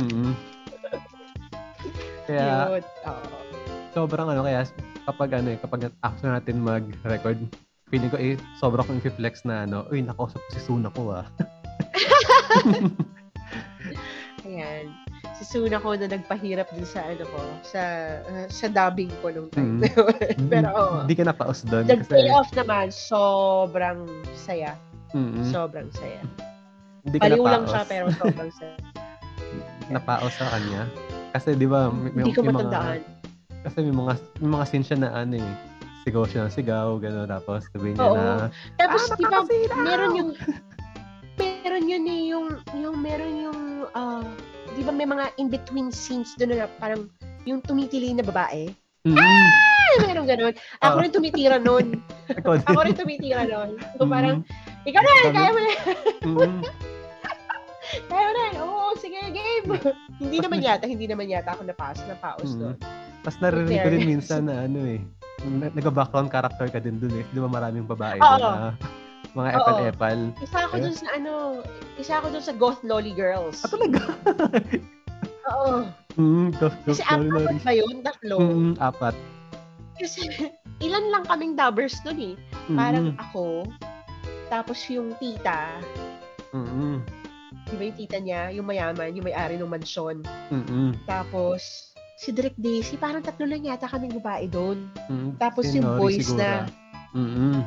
[0.00, 0.32] Mm.
[2.24, 2.90] Kaya, Cute.
[3.04, 3.26] Oo.
[3.92, 4.64] sobrang ano, kaya
[5.04, 7.38] kapag ano eh, kapag after natin mag-record,
[7.92, 11.28] feeling ko eh, sobrang kong flex na ano, uy, nakausap ko si Suna ko ah.
[14.46, 15.05] Ayan.
[15.36, 17.80] Si Suna ko na nagpahirap din sa ano ko, sa
[18.24, 19.84] uh, sa dubbing ko nung time Mm.
[19.84, 20.16] yun.
[20.52, 20.96] Pero oo.
[21.04, 21.84] Hindi ka napaus doon.
[21.84, 24.72] Nag-pay Kasi, off naman, sobrang saya.
[25.12, 26.24] mm, Sobrang saya.
[27.02, 27.70] hindi ka Baliw lang napaos.
[27.70, 28.76] siya, pero sobrang saya.
[29.94, 30.88] Napaos sa kanya.
[31.30, 33.00] Kasi di ba, may, may, Hindi ko may mga, matandaan.
[33.62, 35.52] kasi may mga, may mga scene siya na ano eh,
[36.02, 38.16] sigaw siya ng sigaw, gano'n, tapos sabihin niya Oo.
[38.16, 40.30] na, Tapos, "Ah, di ba, nakakasilaw!" meron yung,
[41.36, 43.60] meron yun eh, yung, yung meron yung,
[43.92, 44.24] ah,
[44.76, 47.08] di ba may mga in-between scenes doon na parang,
[47.48, 48.68] yung tumitili na babae.
[49.06, 49.54] Mm,
[49.86, 50.54] Ay, meron ganun.
[50.82, 51.02] Ako Oo.
[51.02, 52.02] rin tumitira nun.
[52.28, 52.58] ako.
[52.66, 53.78] Ako rin tumitira nun.
[53.96, 54.36] So, Mm, parang,
[54.82, 55.72] ikaw na, kaya mo na,
[56.26, 56.58] mm,
[58.10, 58.44] kaya mo na.
[58.60, 59.78] Oo, sige, game.
[60.18, 62.58] hindi naman yata, hindi naman yata ako napaos, napaos Mm.
[62.58, 62.76] doon.
[63.22, 65.00] Tapos narinig ko rin minsan na ano eh,
[65.46, 67.24] na- nag-background character ka din dun eh.
[67.26, 68.38] Di ba maraming babae Oo.
[68.38, 68.74] na
[69.36, 70.18] mga epal-epal.
[70.40, 71.32] Isa ako dun sa ano,
[71.96, 73.60] isa ako dun sa Goth Lolly Girls.
[73.60, 74.00] Ah, talaga?
[75.52, 75.74] Oo.
[76.16, 77.96] mm, tough, tough, Kasi sorry, apat ba yun?
[78.00, 78.36] Tatlo.
[78.40, 79.14] Mm, apat.
[79.94, 80.26] Kasi
[80.86, 82.34] ilan lang kaming dubbers dun eh.
[82.68, 83.46] Parang Mm, ako,
[84.48, 85.78] tapos yung tita,
[86.50, 86.98] mm,
[87.66, 90.24] di ba yung tita niya, yung mayaman, yung may-ari ng mansyon.
[90.50, 94.88] mm, Tapos, si Direk Daisy, parang tatlo lang yata kaming babae doon.
[95.06, 95.36] mm.
[95.36, 96.40] Tapos Si yung Nori boys siguro.
[96.40, 96.66] na,
[97.14, 97.62] Mm,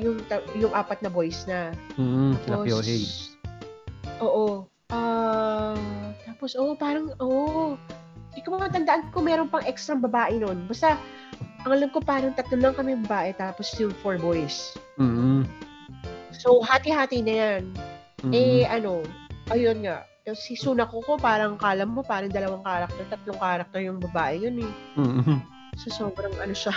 [0.00, 0.18] yung,
[0.56, 1.70] yung apat na boys na.
[1.94, 3.04] mm, Tapos, Piohei.
[4.20, 4.66] Oo.
[4.90, 5.76] Ah,
[6.24, 7.76] tapos, oo, parang, oo.
[8.30, 10.66] Hindi ko matandaan kung meron pang extra babae nun.
[10.66, 10.94] Basta,
[11.66, 14.74] ang alam ko parang tatlo lang kami babae, tapos yung four boys.
[14.98, 15.44] Mm,
[16.32, 17.62] So, hati-hati na yan.
[18.24, 19.04] mm, Eh, ano,
[19.52, 20.06] ayun nga.
[20.30, 24.72] Si Sunako ko, parang kala mo, parang dalawang karakter, tatlong karakter yung babae yun eh.
[24.94, 25.42] mm,
[25.76, 26.72] So, sobrang ano siya.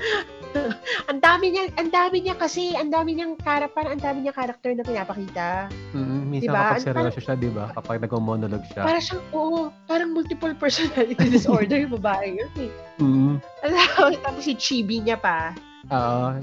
[1.10, 4.70] ang dami niya, ang dami niya kasi, ang dami niyang character, ang dami niya character
[4.76, 5.72] na pinapakita.
[5.96, 6.20] Mm-hmm.
[6.28, 6.60] Minsan Diba?
[6.60, 7.64] kapag seryoso siya, di ba?
[7.72, 8.82] Kapag nag-monologue siya.
[8.84, 12.72] Para siyang, oo, parang multiple personality disorder yung babae yun eh.
[13.00, 13.34] Mm-hmm.
[13.64, 15.56] Alam, tapos si Chibi niya pa.
[15.88, 16.40] Oo.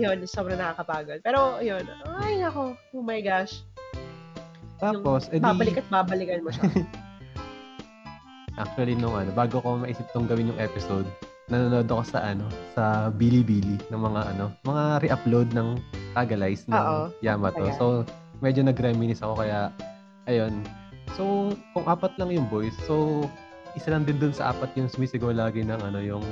[0.00, 1.20] Yun, sobrang nakakapagod.
[1.20, 1.84] Pero, yun,
[2.24, 3.64] ay nako, oh my gosh.
[4.80, 6.66] Tapos, edi, Babalik at babalikan mo siya.
[8.62, 11.06] actually, nung ano, bago ko maisip tong gawin yung episode,
[11.50, 15.80] nanonood ako sa ano, sa Bilibili ng mga ano, mga re-upload ng
[16.14, 17.10] Tagalize ng Oo.
[17.24, 17.58] Yamato.
[17.58, 17.78] Taga.
[17.80, 17.84] So,
[18.44, 19.72] medyo nag-reminisce ako kaya,
[20.28, 20.62] ayun.
[21.16, 23.26] So, kung apat lang yung boys, so,
[23.72, 26.24] isa lang din dun sa apat yung sumisigaw lagi ng ano, yung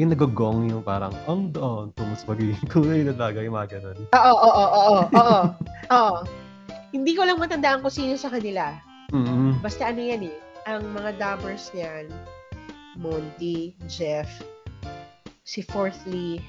[0.00, 3.98] yung nagogong, yung parang, ang doon, tumus magiging kulay na talaga, yung mga ganun.
[4.16, 5.40] Oo, oo, oo, oo, oo,
[5.92, 6.16] oo.
[6.90, 8.74] Hindi ko lang matandaan kung sino sa kanila.
[9.12, 9.60] Mm-hmm.
[9.60, 12.08] Basta ano yan eh, ang mga dubbers niyan,
[12.96, 14.26] Monty, Jeff,
[15.42, 16.40] si Fourthly,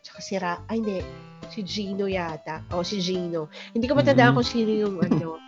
[0.00, 0.98] tsaka si Ra, ay hindi,
[1.48, 2.60] si Gino yata.
[2.70, 3.48] O, si Gino.
[3.72, 4.36] Hindi ko matandaan Mhm.
[4.36, 5.40] kung sino yung ano,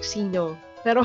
[0.00, 0.56] sino.
[0.80, 1.04] Pero,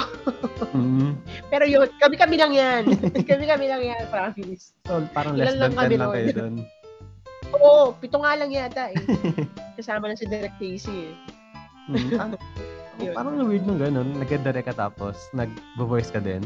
[0.72, 1.12] Mm-hmm.
[1.52, 2.84] pero yun, kami-kami lang yan.
[3.28, 4.72] kami-kami lang yan, promise.
[4.88, 6.56] So, parang Ilan less lang than 10 kami lang kayo dun.
[7.56, 9.00] Oo, pito nga lang yata eh.
[9.78, 11.14] Kasama na si Direct Casey eh.
[11.86, 12.32] Mm, ah,
[13.14, 14.16] parang weird nung ganun.
[14.18, 16.42] Nag-direct ka tapos nag-voice ka din.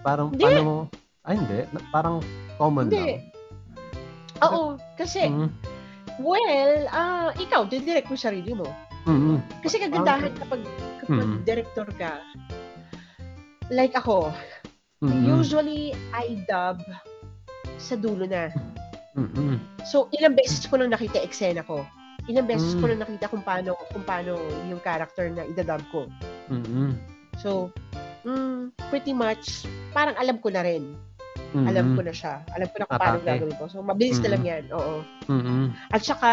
[0.00, 0.40] Parang, Hindi.
[0.40, 0.76] paano mo?
[1.24, 1.64] Ay, hindi.
[1.72, 2.20] Na- Parang
[2.60, 3.00] common Hindi.
[3.00, 3.32] lang.
[4.44, 4.62] Oo,
[4.94, 5.48] kasi, Mm,
[6.20, 8.68] well, ah ikaw, didirect mo sarili mo.
[9.04, 10.62] mm, Kasi kagandahan kapag,
[11.00, 11.40] kapag Mm.
[11.42, 12.20] director ka,
[13.70, 14.28] like ako,
[15.00, 16.84] mm, usually I dub
[17.80, 18.52] sa dulo na.
[19.16, 19.56] mm, mm,
[19.88, 21.86] So, ilang beses ko nang nakita eksena ko.
[22.24, 22.80] Ilang beses Mm.
[22.80, 26.04] ko nang nakita kung paano, kung paano yung character na idadub ko.
[26.52, 26.92] mm, mm,
[27.40, 27.72] So,
[28.22, 30.92] mm, pretty much, parang alam ko na rin.
[31.54, 32.34] Mm, Alam ko na siya.
[32.50, 33.64] Alam ko na kung paano gagawin ko.
[33.66, 34.32] So, mabilis na Mm.
[34.32, 34.64] lang yan.
[34.70, 34.94] Oo.
[35.24, 36.30] mm, mm, At saka,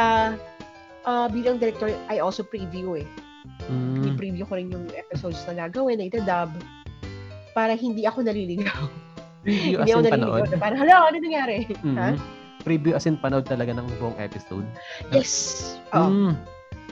[1.03, 3.07] ah, bilang director, I also preview eh.
[3.63, 4.03] mm.
[4.07, 6.49] I-preview ko rin yung episodes na gagawin, na itadub,
[7.51, 8.81] para hindi ako naliligaw.
[9.41, 10.41] Preview as hindi ako in panood.
[10.47, 11.57] na parang, hala, ano nangyari?
[11.79, 12.09] Mm, Ha?
[12.61, 14.65] Preview as in panood talaga ng buong episode.
[15.09, 15.57] Yes.
[15.91, 16.09] Oo.
[16.29, 16.33] Mm.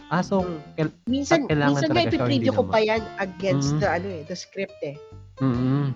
[0.07, 0.57] Ah, so, Mm.
[0.75, 2.73] kail- Minsan, kailangan minsan nga ipipreview ko naman.
[2.73, 3.79] pa yan against Mm.
[3.79, 4.97] the, ano eh, the script eh.
[5.37, 5.53] mm, mm.
[5.53, 5.87] Oo.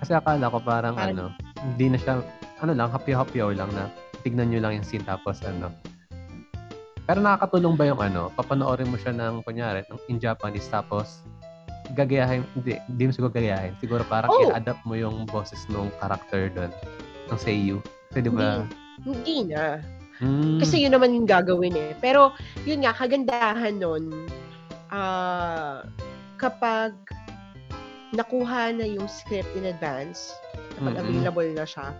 [0.00, 1.24] Kasi akala ko parang, Parang- ano,
[1.60, 2.24] hindi na siya,
[2.60, 5.72] ano lang, hapyaw-hapyaw lang na tignan nyo lang yung scene tapos ano.
[7.04, 11.24] Pero nakakatulong ba yung ano, papanoorin mo siya ng, kunyari, in Japanese tapos
[11.90, 13.74] gagayahin, hindi, hindi mo siguro gagayahin.
[13.82, 14.46] Siguro parang Oh.
[14.46, 16.70] i-adapt mo yung boses ng character doon,
[17.28, 17.82] ng seiyu.
[18.08, 18.62] Kasi di ba?
[19.02, 19.82] Hindi na.
[20.20, 21.90] Mm, Kasi yun naman yung gagawin eh.
[21.98, 24.28] Pero, yun nga, kagandahan nun,
[24.92, 25.82] ah,
[26.36, 26.94] kapag
[28.12, 30.34] nakuha na yung script in advance,
[30.78, 31.02] kapag Mm-mm.
[31.02, 31.94] available na siya,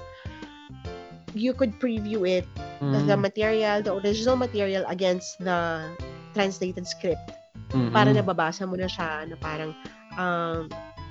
[1.35, 2.47] you could preview it,
[2.83, 5.87] mm, the material, the original material against the
[6.35, 7.23] translated script.
[7.71, 9.71] mm-mm, Para nababasa mo na siya na parang,
[10.19, 10.67] um,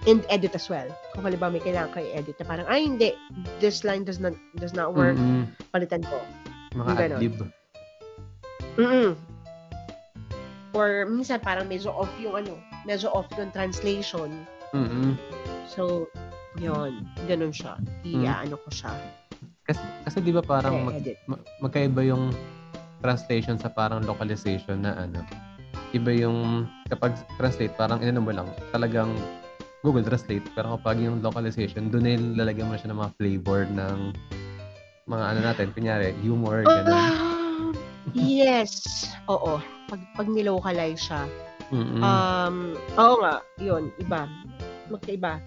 [0.08, 0.88] and edit as well.
[1.16, 3.12] Kung halimbawa may kailangan kayo edit na parang, ay hindi,
[3.60, 6.20] this line does not does not work, mm-mm, palitan ko.
[6.76, 7.36] mga adlib.
[8.80, 9.16] mm
[10.78, 12.54] Or minsan parang medyo off yung ano,
[12.86, 14.30] medyo off yung translation.
[14.74, 15.18] Mm-mm.
[15.70, 16.10] So,
[16.58, 17.78] yun, ganun siya.
[18.06, 18.26] Mm.
[18.26, 18.94] I-ano ko siya.
[19.66, 20.90] Kasi, kasi di ba parang
[21.30, 22.34] mag, magkaiba yung
[23.06, 25.22] translation sa parang localization na ano.
[25.94, 29.14] Iba yung kapag translate parang inano mo lang talagang
[29.80, 33.98] Google Translate pero kapag yung localization doon na lalagyan mo siya ng mga flavor ng
[35.08, 36.68] mga ano natin kunyari humor.
[36.68, 37.72] Ah,
[38.14, 39.08] yes.
[39.32, 39.58] Oo.
[39.90, 41.26] Pag, pag nilocalize siya.
[41.70, 42.02] Mm-mm.
[42.02, 44.26] Um, oo nga, yun, iba.
[44.90, 45.42] Magkaiba.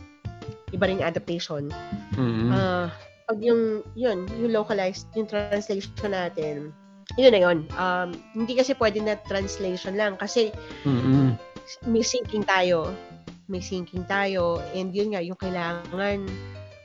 [0.70, 1.68] Iba rin yung adaptation.
[2.14, 2.50] Mm-mm.
[2.54, 2.88] Ah,
[3.26, 6.70] pag yung, yun, yung localized, yung translation natin,
[7.18, 7.58] yun na yun.
[7.76, 10.54] Um, hindi kasi pwede na translation lang kasi
[10.86, 11.36] Mm-mm.
[11.84, 12.88] may syncing tayo.
[13.50, 14.62] May syncing tayo.
[14.72, 16.24] And yun nga, yung kailangan,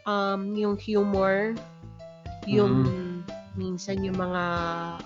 [0.03, 1.53] um, yung humor,
[2.49, 2.88] yung
[3.58, 4.43] minsan yung mga,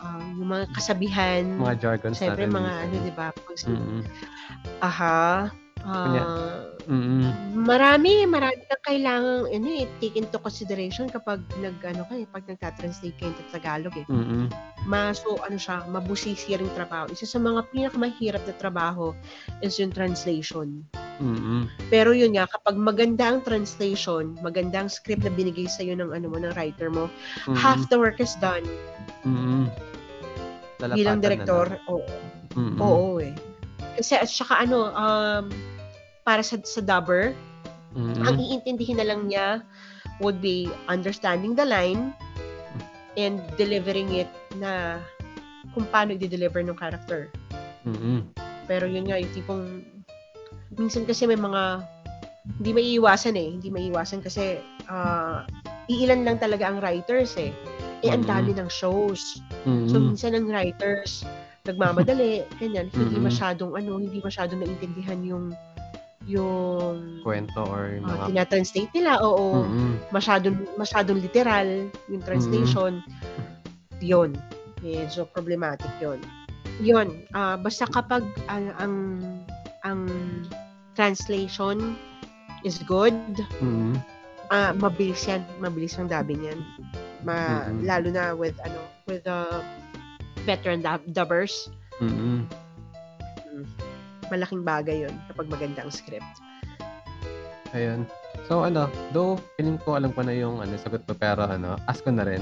[0.03, 2.55] um, yung mga kasabihan, mga jargons Siyempre, natin.
[2.59, 2.83] mga minsan.
[2.83, 3.27] ano, di ba?
[3.31, 4.01] Pag, Mm-mm.
[4.83, 5.23] aha,
[5.87, 7.53] ah, Mm-mm.
[7.53, 12.45] marami, marami kang kailangan, ano eh, take into consideration kapag nag, ano ka eh, pag
[12.49, 14.05] nagta-translate kayo into Tagalog eh.
[14.09, 14.49] Mm-mm.
[14.89, 17.05] Maso, ano siya, mabusisi ring trabaho.
[17.13, 19.13] Isa sa mga pinakamahirap na trabaho
[19.61, 20.81] is yung translation.
[21.21, 21.69] Mm-mm.
[21.93, 26.33] Pero yun nga, kapag maganda ang translation, maganda ang script na binigay sa'yo ng ano
[26.33, 27.05] mo, ng writer mo,
[27.45, 27.57] Mm-mm.
[27.61, 28.65] half the work is done.
[30.81, 32.01] Lalapatan Bilang director, oo.
[32.57, 32.81] Mm-mm.
[32.81, 33.37] Oo eh.
[34.01, 35.45] Kasi at saka ano, um,
[36.23, 37.33] para sa, sa dubber,
[37.95, 38.23] Mm-mm.
[38.23, 39.65] ang iintindihin na lang niya
[40.21, 42.13] would be understanding the line
[43.19, 45.01] and delivering it na
[45.75, 47.27] kung paano i-deliver ng character.
[47.83, 48.27] Mm-mm.
[48.69, 49.63] Pero yun nga, yung tipong,
[50.77, 51.83] minsan kasi may mga,
[52.61, 53.49] hindi maiiwasan eh.
[53.57, 55.43] Hindi maiiwasan kasi, ah,
[55.91, 57.51] iilan lang talaga ang writers eh.
[58.01, 58.33] Eh, ang Mm-mm.
[58.33, 59.41] dami ng shows.
[59.67, 59.89] Mm-mm.
[59.91, 61.21] So, minsan ang writers,
[61.67, 63.27] nagmamadali, ganyan, hindi Mm-mm.
[63.29, 65.45] masyadong, ano, hindi masyadong naintindihan yung,
[66.31, 69.99] yung, kwento or yung uh, mga tinatranslate nila, oo, Mm-mm.
[70.15, 71.67] masyadong, masyadong literal
[72.07, 73.03] yung translation.
[73.99, 74.33] Yun,
[74.79, 76.17] medyo problematic yun.
[76.79, 78.95] Yun, ah, basta kapag ang, ang,
[79.83, 79.99] ang
[80.95, 81.99] translation
[82.63, 83.13] is good,
[83.59, 83.99] Mm-mm.
[84.49, 86.59] ah mabilis yan, mabilis ang dubbing yan.
[87.21, 87.85] Ma, Mhm.
[87.85, 89.61] Lalo na with, ano, with uh,
[90.41, 91.69] veteran dub- dubbers.
[92.01, 92.49] Mm-mm.
[94.31, 96.39] Malaking bagay yun kapag maganda ang script.
[97.75, 98.07] Ayun.
[98.47, 102.03] So ano, though feeling ko alam ko na yung ano, sagot ko pero ano, ask
[102.03, 102.41] ko na rin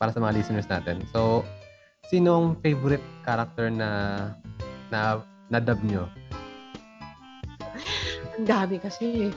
[0.00, 1.04] para sa mga listeners natin.
[1.12, 1.44] So,
[2.08, 3.90] sinong favorite character na
[4.88, 5.20] na
[5.52, 6.08] na-dub nyo?
[8.40, 9.28] Ang dami kasi.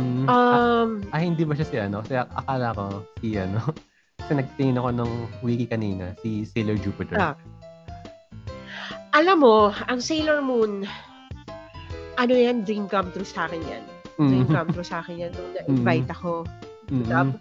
[0.00, 2.00] Mm, ah, Um, ah, hindi ba siya si ano?
[2.00, 2.86] Kasi ak- akala ko
[3.20, 3.60] si ano.
[4.16, 5.12] Kasi nagtingin ako ng
[5.44, 7.14] wiki kanina, si Sailor Jupiter.
[7.14, 7.36] Ah.
[9.14, 10.82] alam mo, ang Sailor Moon,
[12.16, 13.84] ano yan, dream come true sa akin yan.
[14.16, 14.50] Dream Mm.
[14.50, 16.48] come true sa akin yan nung na-invite ako.
[16.88, 17.36] Dub.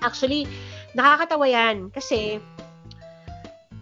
[0.00, 0.48] Actually,
[0.92, 2.40] nakakatawa yan kasi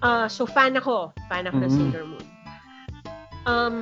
[0.01, 1.15] ah so fan ako.
[1.29, 1.77] Fan ako ng Mhm.
[1.77, 2.27] Sailor Moon.
[3.43, 3.77] Um,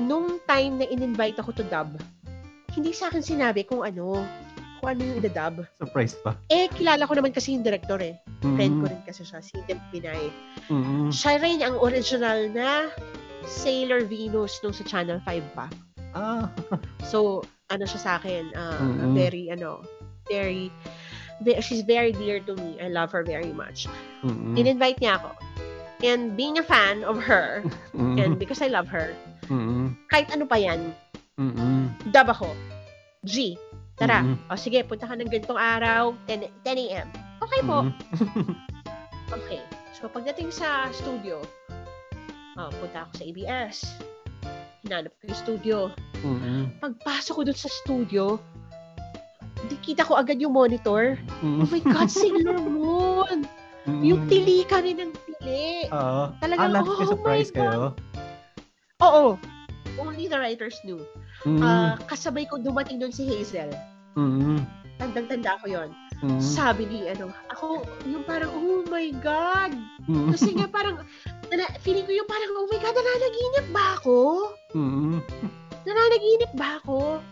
[0.00, 1.96] nung time na in-invite ako to dub,
[2.72, 4.24] hindi sa akin sinabi kung ano,
[4.78, 5.64] kung ano yung ida-dub.
[5.76, 6.36] Surprise pa.
[6.48, 8.16] Eh, kilala ko naman kasi yung director eh.
[8.40, 8.80] Friend Mm.
[8.80, 10.30] ko rin kasi siya, si Dem Pinay.
[10.68, 11.08] Mm-mm.
[11.10, 12.88] Siya rin ang original na
[13.46, 15.66] Sailor Venus nung sa Channel 5 pa.
[16.16, 16.48] Ah.
[17.08, 17.40] So,
[17.72, 19.16] ano siya sa akin, uh, Mm-mm.
[19.16, 19.80] very, ano,
[20.28, 20.68] very,
[21.40, 22.76] ve- she's very dear to me.
[22.80, 23.88] I love her very much.
[24.20, 24.56] Mm-mm.
[24.56, 25.32] In-invite niya ako.
[26.04, 27.64] And being a fan of her,
[27.96, 28.20] Mm-mm.
[28.20, 29.16] and because I love her,
[29.48, 29.96] Mm-mm.
[30.12, 30.92] kahit ano pa yan,
[31.40, 31.88] Mm-mm.
[32.12, 32.52] dub ako.
[33.24, 33.56] G,
[33.96, 34.20] tara.
[34.20, 34.36] Mm-mm.
[34.52, 37.08] O sige, punta ka ng ganitong araw, 10, 10 a.m.
[37.40, 37.88] Okay po.
[37.88, 38.52] Mm-mm.
[39.28, 39.60] Okay.
[39.92, 41.44] So, pagdating sa studio,
[42.58, 43.76] oh, punta ako sa ABS.
[44.84, 45.76] Hinanap ko yung studio.
[46.26, 46.74] Mm-mm.
[46.82, 48.24] Pagpasok ko dun sa studio,
[49.70, 51.14] di kita ko agad yung monitor.
[51.42, 51.62] Mm-mm.
[51.62, 53.46] Oh my God, Sailor Moon!
[53.88, 54.30] Yung Mm-mm.
[54.30, 55.88] tili ka rin ng tili.
[55.94, 56.34] Oo.
[56.42, 57.82] Talagang, ah, oh surprise my kayo?
[59.00, 59.38] Oo.
[59.98, 61.00] Only the writers knew.
[61.46, 61.62] Mm.
[61.62, 63.70] Ah, kasabay ko dumating doon si Hazel.
[64.18, 64.62] Mm.
[64.98, 65.90] Tandang-tanda ko yon.
[66.18, 66.42] Mm.
[66.42, 69.70] Sabi ni, ano, ako, yung parang, oh my God!
[70.10, 70.34] Mm.
[70.34, 71.06] Kasi nga parang,
[71.50, 74.16] nana, feeling ko yung parang, oh my God, nananaginip ba ako?
[74.74, 75.18] Mm.
[75.86, 76.98] Nananaginip ba ako?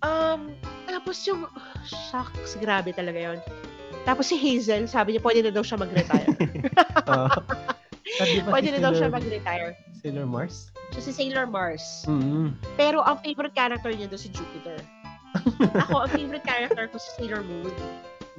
[0.00, 0.56] Um,
[0.88, 1.44] tapos yung,
[1.84, 3.38] shucks, grabe talaga yon.
[4.08, 6.32] Tapos si Hazel, sabi niya, pwede na daw siya mag-retire.
[7.04, 7.36] Ba
[8.48, 9.70] pwede si na daw siya Sailor- mag-retire.
[10.00, 10.72] Sailor Mars?
[10.96, 12.08] Siya si Sailor Mars.
[12.08, 12.56] Mm.
[12.80, 14.80] Pero ang favorite character niya doon si Jupiter.
[15.86, 17.70] Ako, ang favorite character ko si Sailor Moon.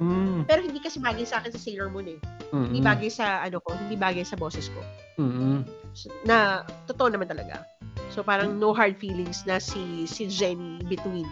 [0.02, 0.42] Mm.
[0.50, 2.18] Pero hindi kasi bagay sa akin sa Sailor Moon eh.
[2.50, 2.88] Hindi Mm.
[2.90, 4.82] bagay sa ano ko, hindi bagay sa boses ko.
[5.22, 5.62] Mm.
[5.94, 7.62] So, na totoo naman talaga.
[8.10, 11.28] So parang no hard feelings na si si Jenny between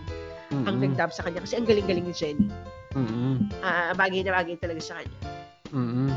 [0.51, 0.95] ang Mm.
[0.95, 2.47] nagdub sa kanya kasi ang galing-galing ni Jenny.
[2.95, 3.51] Mm.
[3.63, 5.19] Ah, bagay na bagay talaga sa kanya.
[5.71, 6.11] Mm.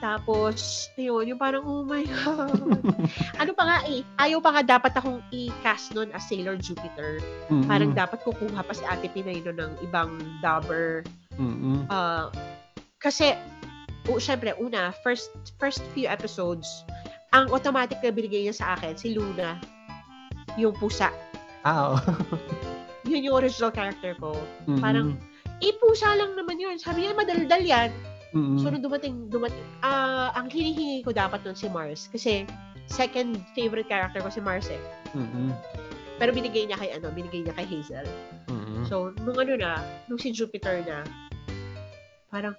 [0.00, 2.56] Tapos, yun, yung parang, oh my God.
[3.42, 7.20] ano pa nga eh, ayaw pa nga dapat akong i-cast nun as Sailor Jupiter.
[7.52, 7.68] Mm.
[7.68, 11.04] Parang dapat kukuha pa si Ate Pinay nun ng ibang dubber.
[11.40, 11.88] Mm.
[11.88, 12.28] Ah,
[13.00, 13.32] kasi,
[14.06, 16.84] o, syempre, una, first first few episodes,
[17.32, 19.56] ang automatic na binigay niya sa akin, si Luna,
[20.60, 21.08] yung pusa.
[21.64, 21.98] Ah, oo.
[23.10, 24.36] Yun yung original character ko.
[24.68, 24.80] Mm.
[24.84, 25.08] Parang,
[25.60, 26.80] Eh, pusa lang naman yun.
[26.80, 27.92] Sabi niya, madaldal yan.
[28.32, 28.56] Mm.
[28.64, 32.08] So, nung dumating, dumating, ah, ang hinihingi ko dapat nun si Mars.
[32.08, 32.48] Kasi,
[32.88, 34.80] second favorite character ko si Mars eh.
[35.12, 35.52] Mm.
[36.16, 38.08] Pero binigay niya kay, ano, binigay niya kay Hazel.
[38.48, 38.88] Mm.
[38.88, 41.04] So, nung ano na, nung si Jupiter na,
[42.30, 42.54] parang,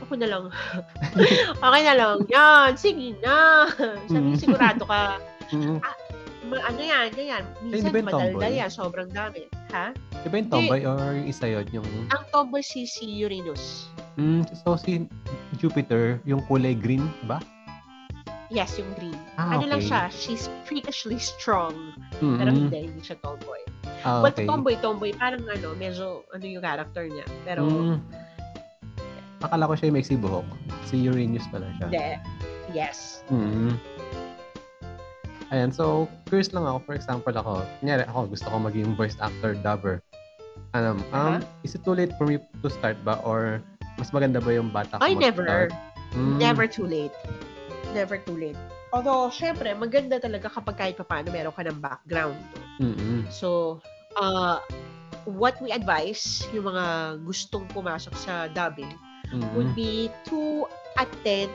[0.00, 0.44] ako na lang.
[1.64, 2.16] okay na lang.
[2.28, 3.66] Yan, sige na.
[4.06, 4.38] Sabi, Mm.
[4.38, 5.18] sigurado ka.
[5.50, 5.78] Mm.
[6.44, 7.44] Ma- ano yan, ganyan.
[7.60, 8.70] Minsan, yung madaldal yan.
[8.70, 9.48] Sobrang dami.
[9.72, 9.90] Ha?
[10.22, 11.66] Di ba yung tomboy or yung isa yun?
[11.72, 13.88] Yung, Ang tomboy si, si Uranus.
[14.14, 15.08] mm, so si
[15.56, 17.40] Jupiter, yung kulay green ba?
[18.52, 19.16] Yes, yung green.
[19.34, 19.88] Ah, ano lang okay.
[19.90, 21.74] siya, she's freakishly strong.
[22.22, 22.36] Mm.
[22.38, 23.58] Pero hindi, hindi siya tomboy.
[24.04, 24.44] Ah, okay.
[24.44, 27.24] tomboy, tomboy, parang ano, medyo ano yung character niya.
[27.42, 27.96] Pero, Mm.
[29.44, 30.46] Akala ko siya yung may si buhok.
[30.88, 31.86] Si Uranus pala siya.
[31.92, 32.08] hindi.
[32.72, 33.20] Yes.
[33.28, 33.76] Mm.
[35.52, 36.78] Ayan, so, curious lang ako.
[36.88, 40.00] For example, ako, kunyari ako, gusto ko maging voice actor, dubber.
[40.74, 43.22] Ano, um, is it too late for me to start ba?
[43.22, 43.62] Or
[44.00, 45.70] mas maganda ba yung bata ko I never.
[46.16, 46.42] Mm.
[46.42, 47.14] Never too late.
[47.94, 48.58] Never too late.
[48.90, 52.38] Although, syempre, maganda talaga kapag kahit pa paano meron ka ng background.
[52.38, 52.90] no?
[52.90, 53.26] Mm-mm.
[53.30, 53.78] So,
[54.18, 54.58] uh,
[55.26, 58.90] what we advise, yung mga gustong pumasok sa dubbing,
[59.54, 59.78] would Mm-mm.
[59.78, 60.66] be to
[60.98, 61.50] attend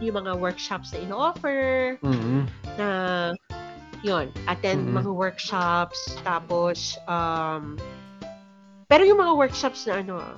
[0.00, 2.48] yung mga workshops na ino-offer, Mm-mm.
[2.80, 2.88] na
[4.00, 4.96] yun, attend Mhm.
[5.04, 7.76] mga workshops, tapos, um,
[8.88, 10.36] pero yung mga workshops na ano, ah,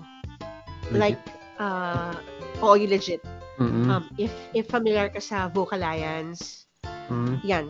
[0.90, 1.20] like,
[1.62, 2.14] uh,
[2.58, 3.22] oo, yung legit.
[3.62, 3.86] Mm-mm.
[3.86, 6.66] Um, if, if familiar ka sa Vocal Alliance,
[7.12, 7.36] Mm.
[7.44, 7.64] yan,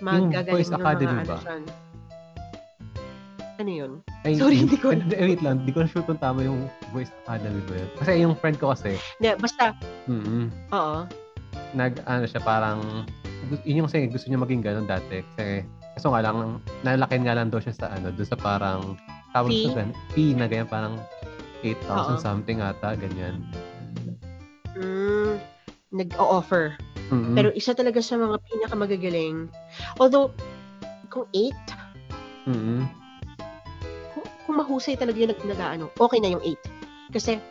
[0.00, 1.38] magagaling Voice ng Academy mga ano ba?
[1.44, 1.62] dyan.
[3.56, 3.92] Ano yun?
[4.22, 7.64] Ay, Sorry, hindi ko- wait lang, hindi ko na sure kung tama yung Voice Academy
[7.64, 7.90] ba yun.
[7.96, 9.72] Kasi yung friend ko kasi, Na, basta,
[10.04, 10.98] mm oo.
[11.72, 13.04] nag, ano siya, parang,
[13.64, 15.24] yun yung kasi gusto niya maging ganun dati.
[15.32, 15.64] Kasi,
[15.96, 18.80] kaso nga lang, nalakin nga lang daw siya sa ano, doon sa parang,
[19.32, 19.64] tawag Fee?
[19.66, 20.94] sa gan- fee na ganyan, parang
[21.64, 22.20] 8,000 Oo.
[22.20, 23.40] something ata, ganyan.
[24.76, 25.40] Mm,
[25.96, 26.76] nag-o-offer.
[27.08, 27.32] Mm-mm.
[27.32, 29.48] Pero isa talaga sa mga pinakamagagaling.
[29.96, 30.28] Although,
[31.08, 31.56] kung 8,
[32.46, 32.84] Mm-mm.
[34.46, 37.12] Kung, mahusay talaga yung nag, nag- okay na yung 8.
[37.12, 37.42] Kasi,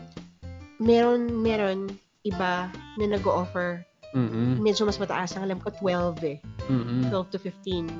[0.79, 1.91] meron, meron
[2.25, 3.85] iba na nag-o-offer.
[4.15, 4.63] Mm-mm.
[4.63, 5.35] Medyo mas mataas.
[5.35, 6.37] Ang alam ko, 12 eh.
[6.71, 7.11] Mm-mm.
[7.11, 7.91] 12 to 15.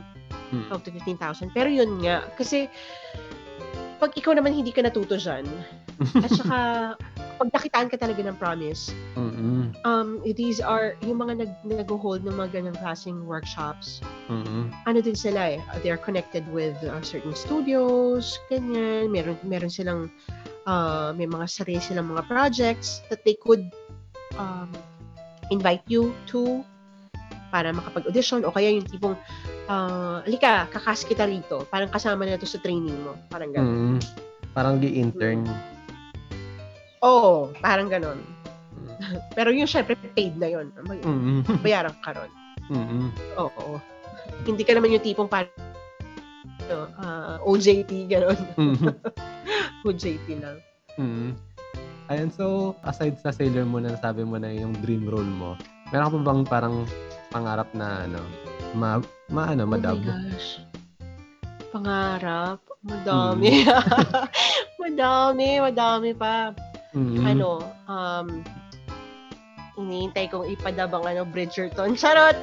[0.56, 0.66] Mm.
[0.72, 1.52] 12 to 15,000.
[1.52, 2.72] Pero yun nga, kasi,
[4.00, 5.46] pag ikaw naman hindi ka natuto dyan,
[6.26, 6.60] at saka,
[7.36, 9.76] pag nakitaan ka talaga ng promise, Mm-mm.
[9.84, 14.00] um, these are, yung mga nag, nag-hold ng mga ganang klaseng workshops,
[14.32, 14.72] Mm-mm.
[14.88, 20.08] ano din sila eh, they're connected with uh, certain studios, ganyan, meron, meron silang,
[20.68, 23.68] uh, may mga sarili silang mga projects that they could
[24.40, 24.72] um,
[25.52, 26.64] invite you to
[27.52, 29.16] para makapag-audition o kaya yung tipong,
[29.68, 34.00] uh, alika, kakas kita rito, parang kasama na to sa training mo, parang gano'n.
[34.00, 34.00] Mm-mm.
[34.56, 35.75] Parang gi-intern.
[37.06, 38.18] Oo, oh, parang gano'n.
[39.38, 40.74] Pero yung syempre, paid na yun.
[40.90, 41.46] May- Mm-mm.
[41.62, 42.32] Bayaran ka ron.
[42.74, 43.14] Mm-mm.
[43.38, 43.78] Oo.
[44.42, 45.54] Hindi ka naman yung tipong parang
[46.66, 48.40] ano, ah, OJT, gano'n.
[48.58, 48.90] Mm-mm.
[49.88, 50.58] OJT lang.
[50.98, 51.38] Mm.
[52.10, 55.54] Ayan, so, aside sa Sailor Moon na sabi mo na yung dream role mo,
[55.90, 56.76] meron ka pa bang parang
[57.30, 58.22] pangarap na ano,
[58.74, 58.98] ma,
[59.30, 60.02] ma ano, madab?
[60.02, 60.50] Oh my gosh.
[61.70, 62.62] Pangarap.
[62.86, 63.66] Madami.
[64.82, 66.54] madami, madami pa.
[66.96, 67.28] Mm.
[67.28, 68.40] Ano, um,
[69.76, 71.94] iniintay kong ipadabang ano, Bridgerton.
[72.00, 72.40] Charot!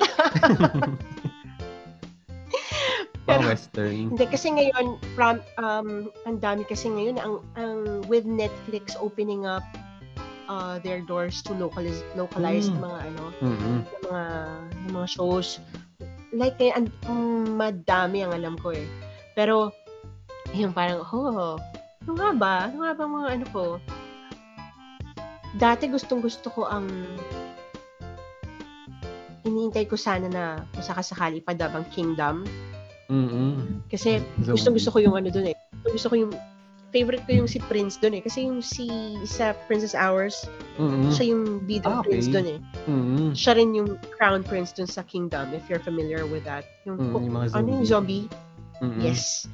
[3.25, 4.13] Pang pero- western.
[4.13, 9.65] Hindi, kasi ngayon, from, um, ang dami kasi ngayon, ang, ang with Netflix opening up
[10.53, 12.85] uh, their doors to localize, localized Mm.
[12.85, 13.77] mga ano, Mm-mm.
[13.81, 14.25] ng mga,
[14.93, 15.57] mga shows.
[16.33, 17.23] Like, eh, ang, ang
[17.57, 18.85] madami ang alam ko eh.
[19.33, 19.73] Pero,
[20.53, 21.57] yung parang, oh,
[22.05, 22.55] ano nga ba?
[22.69, 23.65] Ano nga ba mga ano ko?
[25.57, 26.89] Dati gustong gusto ko ang
[29.43, 32.47] iniintay ko sana na kung sakasakali pa dabang Kingdom.
[33.13, 33.85] Mm-mm.
[33.93, 35.57] Kasi gusto gusto ko yung ano dun eh.
[35.85, 36.33] Gusto ko yung
[36.93, 38.23] favorite ko yung si Prince dun eh.
[38.25, 38.89] Kasi yung si
[39.29, 40.49] sa Princess Hours,
[40.81, 41.13] Mm-mm.
[41.13, 42.17] siya yung bidang Ah, okay.
[42.17, 42.59] prince dun eh.
[42.89, 43.33] Mm-mm.
[43.37, 46.65] Siya rin yung crown prince dun sa kingdom, if you're familiar with that.
[46.89, 48.29] Yung, Mm, yung mga ano yung zombie?
[48.81, 49.01] Mm-mm.
[49.05, 49.49] Yes.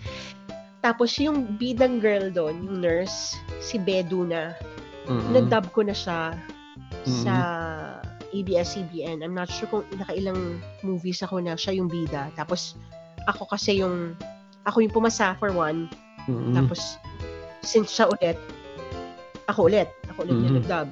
[0.78, 4.54] Tapos yung bidang girl doon, yung nurse, si Beduna,
[5.08, 5.32] Mm-mm.
[5.32, 7.24] na-dub ko na siya Mm-mm.
[7.24, 7.34] sa
[8.28, 9.24] ABS-CBN.
[9.24, 12.28] I'm not sure kung nakailang movies ako na siya yung bida.
[12.36, 12.76] Tapos
[13.24, 14.12] ako kasi yung,
[14.64, 15.88] ako yung pumasa for one.
[16.28, 16.52] Mm-mm.
[16.52, 17.00] Tapos
[17.64, 18.36] since siya ulit,
[19.48, 19.88] ako ulit.
[20.12, 20.58] Ako ulit yung Mhm.
[20.60, 20.88] nag-dub.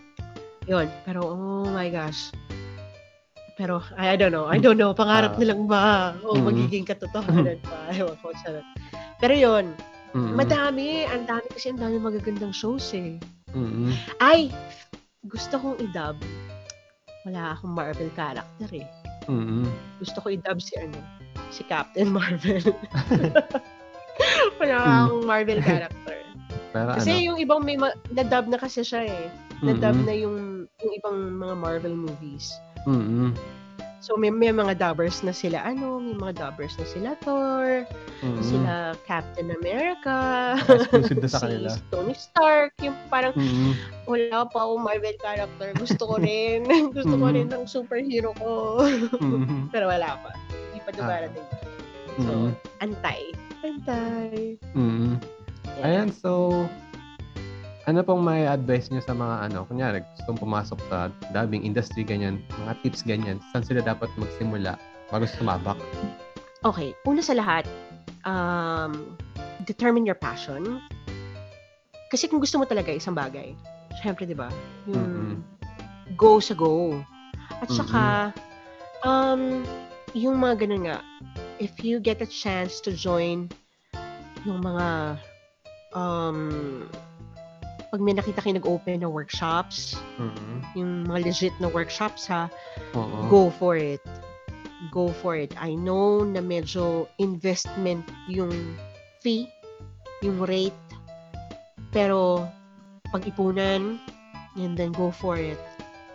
[0.72, 0.86] Yun.
[1.04, 2.32] Pero oh my gosh.
[3.60, 4.48] Pero I, I don't know.
[4.48, 4.96] I don't know.
[4.96, 5.38] Pangarap Ah.
[5.38, 6.16] nilang ba?
[6.24, 6.44] O Mhm.
[6.48, 7.92] magiging katotohanan pa.
[7.92, 8.32] Ewan ko.
[9.20, 9.76] Pero yun,
[10.16, 10.34] Mm-mm.
[10.34, 11.04] madami.
[11.04, 13.20] Ang dami kasi ang dami magagandang shows eh.
[13.52, 13.92] Mm-mm.
[14.18, 14.48] Ay!
[15.22, 16.16] Gusto kong i-dub.
[17.22, 18.88] Wala akong Marvel character eh.
[19.26, 19.68] Mm-mm.
[19.98, 20.98] Gusto ko i-dub si ano,
[21.48, 22.62] si Captain Marvel.
[24.58, 24.92] Wala Mm.
[25.06, 26.18] akong Marvel character.
[26.72, 27.24] Pero Kasi ano?
[27.24, 29.26] yung ibang may ma- na-dub na kasi siya eh.
[29.60, 30.08] Na-dub Mm-mm.
[30.08, 30.36] na yung,
[30.82, 32.50] yung ibang mga Marvel movies.
[32.84, 33.30] Mm-mm.
[34.02, 37.86] So may, may mga dubbers na sila ano, may mga dubbers na sila Thor,
[38.18, 38.42] Mm-mm.
[38.42, 41.70] sila Captain America, Exclusive na sa si kanila.
[41.88, 43.78] Tony Stark, yung parang Mm-mm.
[44.04, 45.70] wala pa akong Marvel character.
[45.78, 46.66] Gusto ko rin.
[46.98, 47.34] Gusto ko Mhm.
[47.38, 48.82] rin ng superhero ko.
[49.22, 49.70] Mm-mm.
[49.70, 50.34] Pero wala pa.
[50.50, 51.46] Hindi pa dumarating.
[52.18, 52.50] So, Mm-mm.
[52.82, 53.22] antay.
[53.62, 54.58] Antay.
[54.74, 55.14] Mm-mm.
[55.78, 55.86] Yeah.
[55.86, 56.66] Ayan, so
[57.86, 62.38] ano pong may advice niyo sa mga ano, kunyari gustong pumasok sa dubbing industry ganyan,
[62.62, 64.78] mga tips ganyan, saan sila dapat magsimula
[65.10, 65.78] bago sumabak?
[66.62, 66.94] Okay.
[67.02, 67.66] Una sa lahat,
[68.22, 69.18] um,
[69.66, 70.78] determine your passion.
[72.06, 73.56] Kasi kung gusto mo talaga isang bagay,
[73.98, 74.46] syempre, di ba?
[74.86, 76.14] Yung Mm-mm.
[76.14, 77.02] go sa go.
[77.58, 78.30] At saka,
[79.02, 79.66] um,
[80.14, 80.98] yung mga ganun nga,
[81.58, 83.50] if you get a chance to join
[84.46, 85.18] yung mga,
[85.94, 86.38] um,
[87.92, 90.64] pag may nakita kayo nag-open na workshops, Mm-mm.
[90.72, 92.48] yung mga legit na workshops ha,
[92.96, 93.28] Oo.
[93.28, 94.00] go for it.
[94.88, 95.52] Go for it.
[95.60, 98.50] I know na medyo investment yung
[99.20, 99.44] fee,
[100.24, 100.74] yung rate,
[101.92, 102.48] pero
[103.12, 104.00] pag-ipunan,
[104.56, 105.60] and then go for it.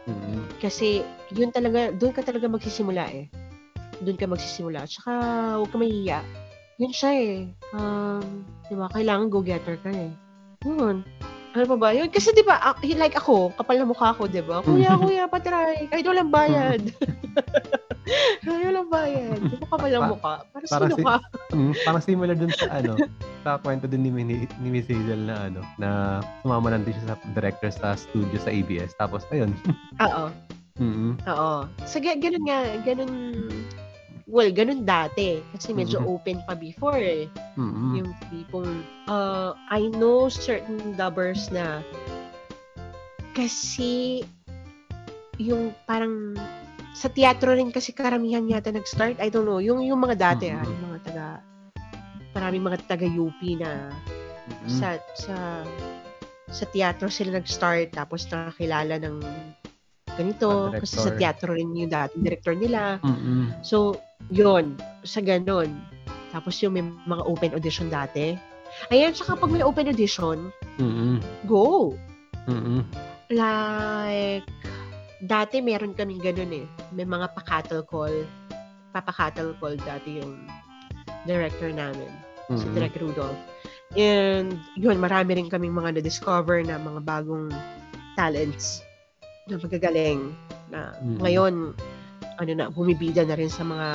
[0.10, 0.50] Mm-mm.
[0.58, 3.30] Kasi yun talaga, doon ka talaga magsisimula eh.
[4.02, 4.90] Doon ka magsisimula.
[4.90, 5.12] Tsaka
[5.62, 6.26] huwag ka mahiya.
[6.82, 7.38] Yun siya eh.
[7.70, 8.90] Um, di ba?
[8.90, 10.10] Kailangan go-getter ka eh.
[10.66, 11.06] Yun.
[11.52, 11.90] Ano pa ba?
[11.92, 12.08] Yun.
[12.08, 14.60] Kasi di ba, ak- like ako, kapal na mukha ko, di ba?
[14.62, 15.88] Kuya, kuya, patry.
[15.88, 16.82] Kahit walang bayad.
[18.40, 19.40] Kahit walang bayad.
[19.42, 20.34] Di ba kapal na Pa- mukha?
[20.48, 21.16] Para para sino si- ka?
[21.52, 22.94] Mm, parang similar dun sa ano,
[23.42, 25.90] sa kwento din ni, ni, ni Miss Hazel na ano, na
[26.42, 28.96] sumama lang din siya sa director sa studio sa ABS.
[28.96, 29.52] Tapos, ayun.
[30.06, 30.32] Oo.
[30.78, 31.18] Mm-mm.
[31.26, 31.66] Oo.
[31.84, 32.60] So, ga- ganun nga.
[32.86, 33.10] Ganun,
[34.28, 35.40] well, ganun dati.
[35.56, 36.08] Kasi medyo Mhm.
[36.12, 37.32] open pa before eh.
[37.56, 38.04] Mm-mm.
[38.04, 38.70] Yung tipong,
[39.08, 41.80] uh, I know certain dubbers na
[43.32, 44.26] kasi
[45.38, 46.34] yung parang
[46.98, 49.22] sa teatro rin kasi karamihan yata nag-start.
[49.22, 49.62] I don't know.
[49.62, 50.70] Yung, yung mga dati, ah, Mhm.
[50.76, 51.26] yung mga taga,
[52.34, 53.94] maraming mga taga-UP na
[54.50, 54.70] Mm-mm.
[54.70, 55.36] sa, sa,
[56.50, 59.22] sa teatro sila nag-start tapos nakakilala ng
[60.18, 60.74] ganito.
[60.74, 62.98] Ah, kasi sa teatro rin yung dating director nila.
[63.06, 63.54] Mm-mm.
[63.62, 63.94] So,
[64.30, 64.76] yun.
[65.04, 65.72] Sa ganun.
[66.32, 68.36] Tapos yung may mga open audition dati.
[68.92, 71.24] Ayan, tsaka pag may open audition, Mm-mm.
[71.48, 71.96] go!
[72.46, 72.84] Mm-mm.
[73.32, 74.44] Like,
[75.24, 76.68] dati meron kaming ganun eh.
[76.92, 78.28] May mga pa-cattle call.
[78.92, 80.46] Papa-cattle call dati yung
[81.24, 82.12] director namin.
[82.52, 82.76] Si Mm-mm.
[82.76, 83.40] Direk Rudolph.
[83.96, 87.52] And yun, marami rin kaming mga na-discover na mga bagong
[88.20, 88.84] talents
[89.48, 90.36] na magagaling
[90.68, 91.18] na Mhm.
[91.24, 91.54] ngayon
[92.38, 93.90] ano na bumibida na rin sa mga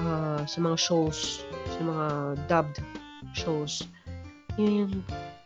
[0.00, 1.42] ah, sa mga shows
[1.76, 2.06] sa mga
[2.46, 2.78] dubbed
[3.36, 3.84] shows.
[4.58, 5.02] And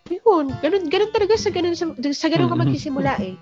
[0.09, 3.37] yun ganun, ganun talaga sa ganun sa, sa ganun ka magsisimula eh.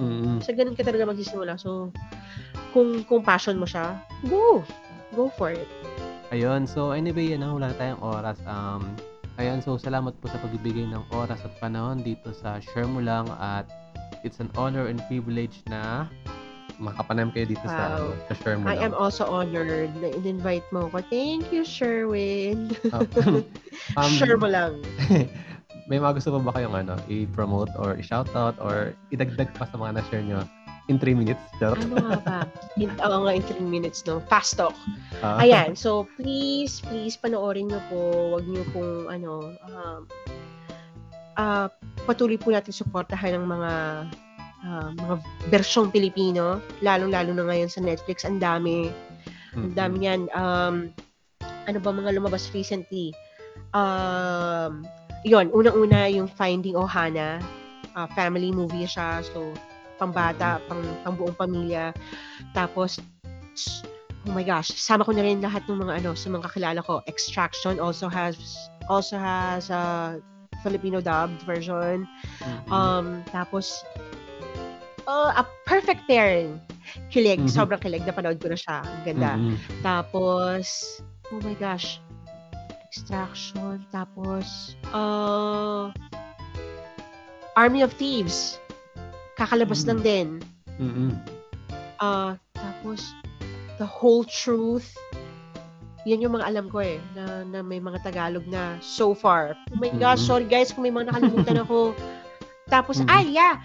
[0.40, 1.60] Sa ganun ka talaga magsisimula.
[1.60, 1.92] So
[2.72, 4.00] kung kung passion mo siya
[4.32, 4.64] go
[5.12, 5.68] go for it.
[6.30, 8.38] Ayun, so anyway, yan na, wala na tayong oras.
[8.46, 8.94] Um,
[9.34, 13.26] ayun, so salamat po sa pagbibigay ng oras at panahon dito sa Share Mo Lang
[13.42, 13.66] at
[14.22, 16.06] it's an honor and privilege na
[16.80, 18.16] makapanam kayo dito sa, Wow.
[18.26, 18.90] sa Share Mo I Lang.
[18.90, 23.44] am also honored na in-invite mo ko thank you Sherwin Um,
[23.96, 24.80] um, share mo lang
[25.90, 29.98] may mga gusto pa ba kayong ano, i-promote or i-shoutout or idagdag pa sa mga
[29.98, 30.40] na-share nyo
[30.86, 31.42] in 3 minutes?
[31.58, 31.78] Charot.
[31.82, 32.38] ano nga ba
[32.74, 34.74] in, oo nga in 3 minutes no fast talk
[35.20, 37.98] Ah, Ayan, so please, please panoorin niyo po.
[38.32, 40.00] Huwag niyo pong ano, um,
[41.36, 41.68] ah,
[42.08, 43.70] patuloy po natin suportahan ng mga
[44.64, 45.14] ah, mga
[45.48, 48.24] bersyong Pilipino, lalong-lalo na ngayon sa Netflix.
[48.24, 48.88] Ang dami,
[49.56, 50.28] ang dami niyan.
[50.32, 50.92] Um,
[51.68, 53.14] ano ba mga lumabas recently?
[53.76, 54.82] Um,
[55.22, 57.38] yon unang-una yung Finding Ohana,
[57.94, 59.20] ah, family movie siya.
[59.22, 59.52] So,
[60.00, 61.92] pambata, pang, pang buong pamilya.
[62.56, 62.96] Tapos,
[64.24, 67.04] oh my gosh, sama ko na rin lahat ng mga ano, sa mga kakilala ko.
[67.04, 68.40] Extraction also has
[68.88, 70.16] also has a
[70.64, 72.08] Filipino dubbed version.
[72.72, 73.84] Um, tapos,
[75.06, 76.58] uh, a perfect pairing.
[77.08, 77.48] Kilig, Mhm.
[77.48, 78.02] sobrang kilig.
[78.02, 78.82] Napanood ko na siya.
[78.82, 79.32] Ang ganda.
[79.38, 79.56] Mm-mm.
[79.80, 80.98] Tapos,
[81.30, 82.02] oh my gosh,
[82.90, 83.86] Extraction.
[83.94, 85.94] Tapos, uh,
[87.54, 88.58] Army of Thieves.
[89.38, 89.88] Kakalabas Mm.
[89.88, 90.28] lang din.
[90.82, 91.10] Mm-mm.
[92.02, 93.14] Uh, tapos,
[93.78, 94.90] The Whole Truth.
[96.02, 99.52] Yan yung mga alam ko eh, na, na may mga Tagalog na so far.
[99.70, 100.26] Oh my gosh, Mhm.
[100.26, 101.92] sorry guys kung may mga nakalimutan ako.
[102.74, 103.06] Tapos, Mhm.
[103.06, 103.60] ay, yeah.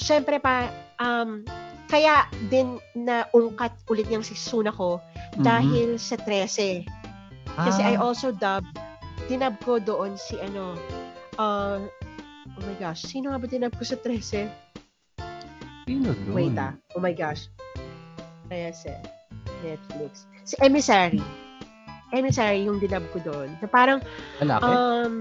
[0.00, 1.44] Siyempre pa, um,
[1.86, 5.02] kaya din na ungkat ulit niyang si Sunako
[5.36, 5.44] Mhm.
[5.44, 6.86] dahil sa 13.
[7.52, 8.64] Kasi I Ah, also dub,
[9.28, 10.78] dinab ko doon si ano,
[11.36, 11.82] uh,
[12.48, 14.48] oh my gosh, sino nga ba dinab ko sa 13?
[15.84, 16.32] sino dun?
[16.32, 17.50] Wait ah, oh my gosh.
[18.46, 18.94] Kaya sa
[19.60, 20.30] Netflix.
[20.46, 21.18] Si Emissary.
[22.10, 23.50] Emissary yung dinab ko doon.
[23.58, 23.98] Na parang,
[24.38, 24.66] Lalaki?
[24.66, 25.12] um,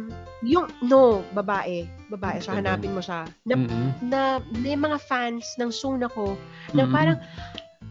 [0.41, 1.83] yung, no, babae.
[2.07, 2.39] Babae.
[2.39, 2.57] Ganun.
[2.57, 3.27] hanapin mo siya.
[3.43, 3.87] Na, Mm-mm.
[4.01, 4.19] na
[4.55, 6.39] may mga fans ng Suna ko
[6.71, 7.19] na parang,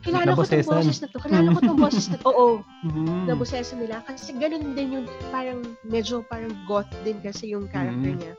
[0.01, 0.81] kilala ko Nabosesan.
[0.81, 1.19] boses na to.
[1.19, 2.25] Kilala ko itong boses na to.
[2.31, 2.49] Oo.
[2.87, 3.27] Mm-mm.
[3.27, 8.19] nabosesa nila kasi ganun din yung parang medyo parang goth din kasi yung character Mm.
[8.19, 8.35] niya.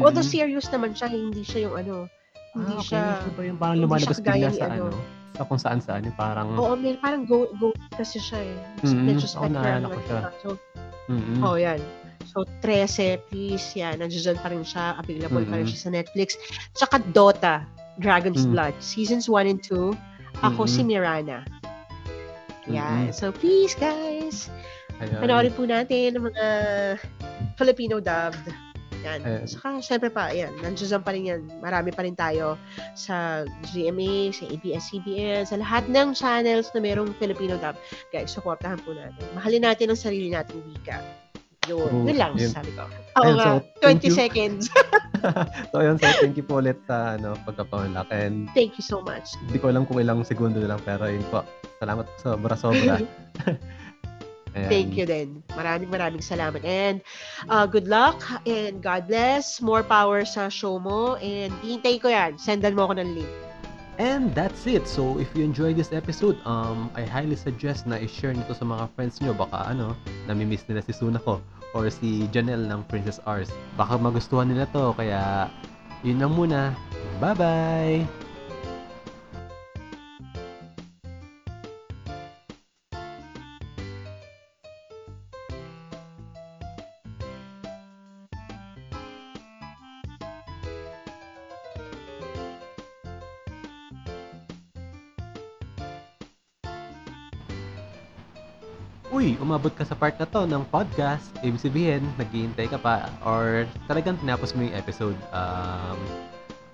[0.00, 1.94] Although serious naman siya, hindi siya yung ano,
[2.52, 2.88] hindi ah, okay.
[2.88, 4.84] siya Siya ba yung parang lumalabas siya kagaya bigla sa ano.
[4.88, 5.00] ano?
[5.32, 6.02] Sa kung saan saan.
[6.02, 6.48] Yung parang...
[6.56, 8.56] Oo, may parang go go kasi siya eh.
[8.82, 10.18] Mm, Medyo oo, naalala ko siya.
[10.18, 10.30] siya.
[10.42, 10.48] So,
[11.08, 11.38] Mm-mm.
[11.40, 11.80] Oh, yan.
[12.32, 14.00] So, 13, please, yan.
[14.00, 14.96] Nandiyan pa rin siya.
[14.96, 16.40] Available pa rin siya sa Netflix.
[16.72, 17.68] Tsaka Dota,
[18.00, 18.56] Dragon's Mm.
[18.56, 18.74] Blood.
[18.80, 19.92] Seasons 1 and 2.
[20.40, 20.96] Ako si Mm-mm.
[20.96, 21.44] Mirana.
[22.72, 23.12] Yan.
[23.12, 23.14] Mm-mm.
[23.14, 24.48] So, please, guys,
[24.96, 26.46] panoorin po natin ang mga
[27.60, 28.48] Filipino dubbed.
[29.02, 29.18] Yan.
[29.26, 29.44] Ayan.
[29.50, 30.54] Saka, syempre pa, yan.
[30.62, 31.40] Nandiyan pa rin yan.
[31.60, 32.54] Marami pa rin tayo
[32.96, 33.42] sa
[33.74, 37.76] GMA, sa ABS-CBN, sa lahat ng channels na merong Filipino dub.
[38.08, 39.26] Guys, supportahan po natin.
[39.36, 41.02] Mahalin natin ang sarili nating wika.
[41.70, 41.86] Yun.
[41.86, 42.06] True.
[42.10, 42.50] Yun lang, Yun.
[42.50, 42.82] sabi ko.
[42.90, 43.46] Oo Ayun, nga.
[43.46, 44.14] so, thank 20 you.
[44.14, 44.62] seconds.
[45.70, 45.96] so, ayun.
[46.00, 48.10] So, thank you po ulit sa ano, pagkapangalak.
[48.10, 49.30] And Thank you so much.
[49.46, 51.46] hindi ko alam kung ilang segundo na lang, pero yun po.
[51.78, 52.98] Salamat sobra-sobra.
[54.52, 54.68] Ayan.
[54.68, 55.40] Thank you din.
[55.56, 56.60] Maraming maraming salamat.
[56.60, 57.00] And
[57.48, 59.64] uh, good luck and God bless.
[59.64, 61.16] More power sa show mo.
[61.24, 62.36] And hintay ko yan.
[62.36, 63.32] Sendan mo ako ng link.
[64.02, 64.90] And that's it.
[64.90, 68.90] So, if you enjoyed this episode, um, I highly suggest na i-share nito sa mga
[68.98, 69.30] friends nyo.
[69.30, 69.94] Baka ano,
[70.26, 71.38] namimiss nila si Sunako
[71.70, 73.54] or si Janelle ng Princess Ars.
[73.78, 74.90] Baka magustuhan nila to.
[74.98, 75.46] Kaya,
[76.02, 76.74] yun lang muna.
[77.22, 78.21] Bye-bye!
[99.52, 101.28] Umabot ka sa part na to ng podcast.
[101.44, 105.12] Ibig sabihin, naghihintay ka pa or talagang tinapos mo yung episode.
[105.28, 106.00] Um,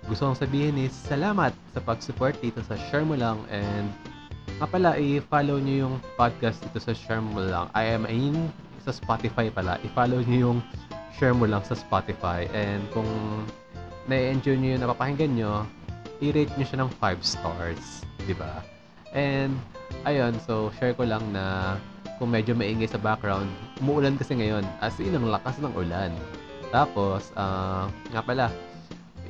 [0.07, 3.91] gusto kong sabihin is salamat sa pag-support dito sa Share Mo Lang and
[4.63, 7.67] nga pala, i-follow nyo yung podcast dito sa Share Mo Lang.
[7.75, 8.47] I am in
[8.79, 9.75] sa Spotify pala.
[9.83, 10.59] I-follow nyo yung
[11.19, 13.11] Share Mo Lang sa Spotify and kung
[14.07, 15.67] na-enjoy nyo yung napapakinggan nyo,
[16.23, 18.07] i-rate nyo siya ng 5 stars.
[18.39, 18.63] ba?
[19.11, 19.59] And,
[20.07, 21.75] ayun, so share ko lang na
[22.19, 23.47] kung medyo maingay sa background,
[23.79, 24.67] umuulan kasi ngayon.
[24.83, 26.11] As in, ang lakas ng ulan.
[26.69, 28.51] Tapos, ah, nga pala,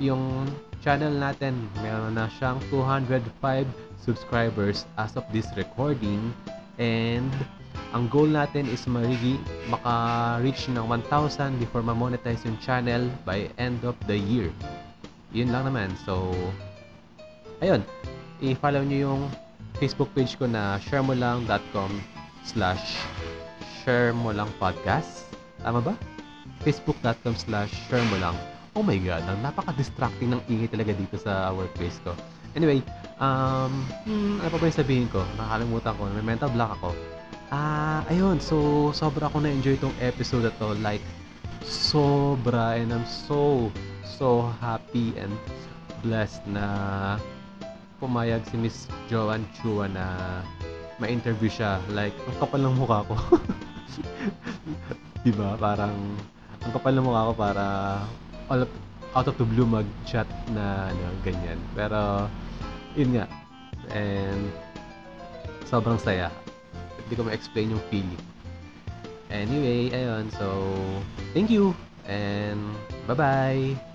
[0.01, 0.49] yung
[0.81, 3.69] channel natin, meron na siyang 205
[4.01, 6.33] subscribers as of this recording.
[6.81, 7.29] And,
[7.93, 9.37] ang goal natin is marigi,
[9.69, 14.49] maka-reach ng 1,000 before ma-monetize yung channel by end of the year.
[15.29, 15.93] Yun lang naman.
[16.03, 16.33] So,
[17.61, 17.85] ayun.
[18.39, 19.21] I-follow nyo yung
[19.77, 22.99] Facebook page ko na sharemolang.com slash
[23.81, 25.27] share mo lang podcast.
[25.63, 25.93] Tama ba?
[26.63, 28.35] Facebook.com slash share mo lang.
[28.77, 32.13] Oh my God, ang napaka-distracting ng ingay talaga dito sa workplace ko.
[32.53, 32.81] Anyway,
[33.21, 35.21] um, hmm, ano pa ba yung sabihin ko?
[35.37, 36.01] Nakakalimutan ko.
[36.17, 36.89] May mental block ako.
[37.49, 38.37] Ah, ayun.
[38.37, 40.77] So, sobra ako na-enjoy itong episode na to.
[40.81, 41.01] Like,
[41.65, 42.77] sobra.
[42.77, 43.69] And I'm so,
[44.05, 45.33] so happy and
[46.05, 47.17] blessed na
[47.99, 50.05] pumayag si Miss Joanne Chua na
[50.99, 51.79] ma-interview siya.
[51.91, 53.15] Like, ang kapal ng mukha ko.
[55.25, 55.55] diba?
[55.55, 55.95] Parang,
[56.59, 57.65] ang kapal ng mukha ko para
[58.51, 58.71] all of,
[59.15, 61.57] out of the blue mag-chat na ano, ganyan.
[61.73, 62.27] Pero,
[62.93, 63.25] yun nga.
[63.95, 64.51] And,
[65.65, 66.29] sobrang saya.
[67.07, 68.21] Hindi ko ma-explain yung feeling.
[69.31, 70.29] Anyway, ayun.
[70.35, 70.45] So,
[71.33, 71.73] thank you.
[72.05, 72.59] And,
[73.07, 73.88] bye-bye.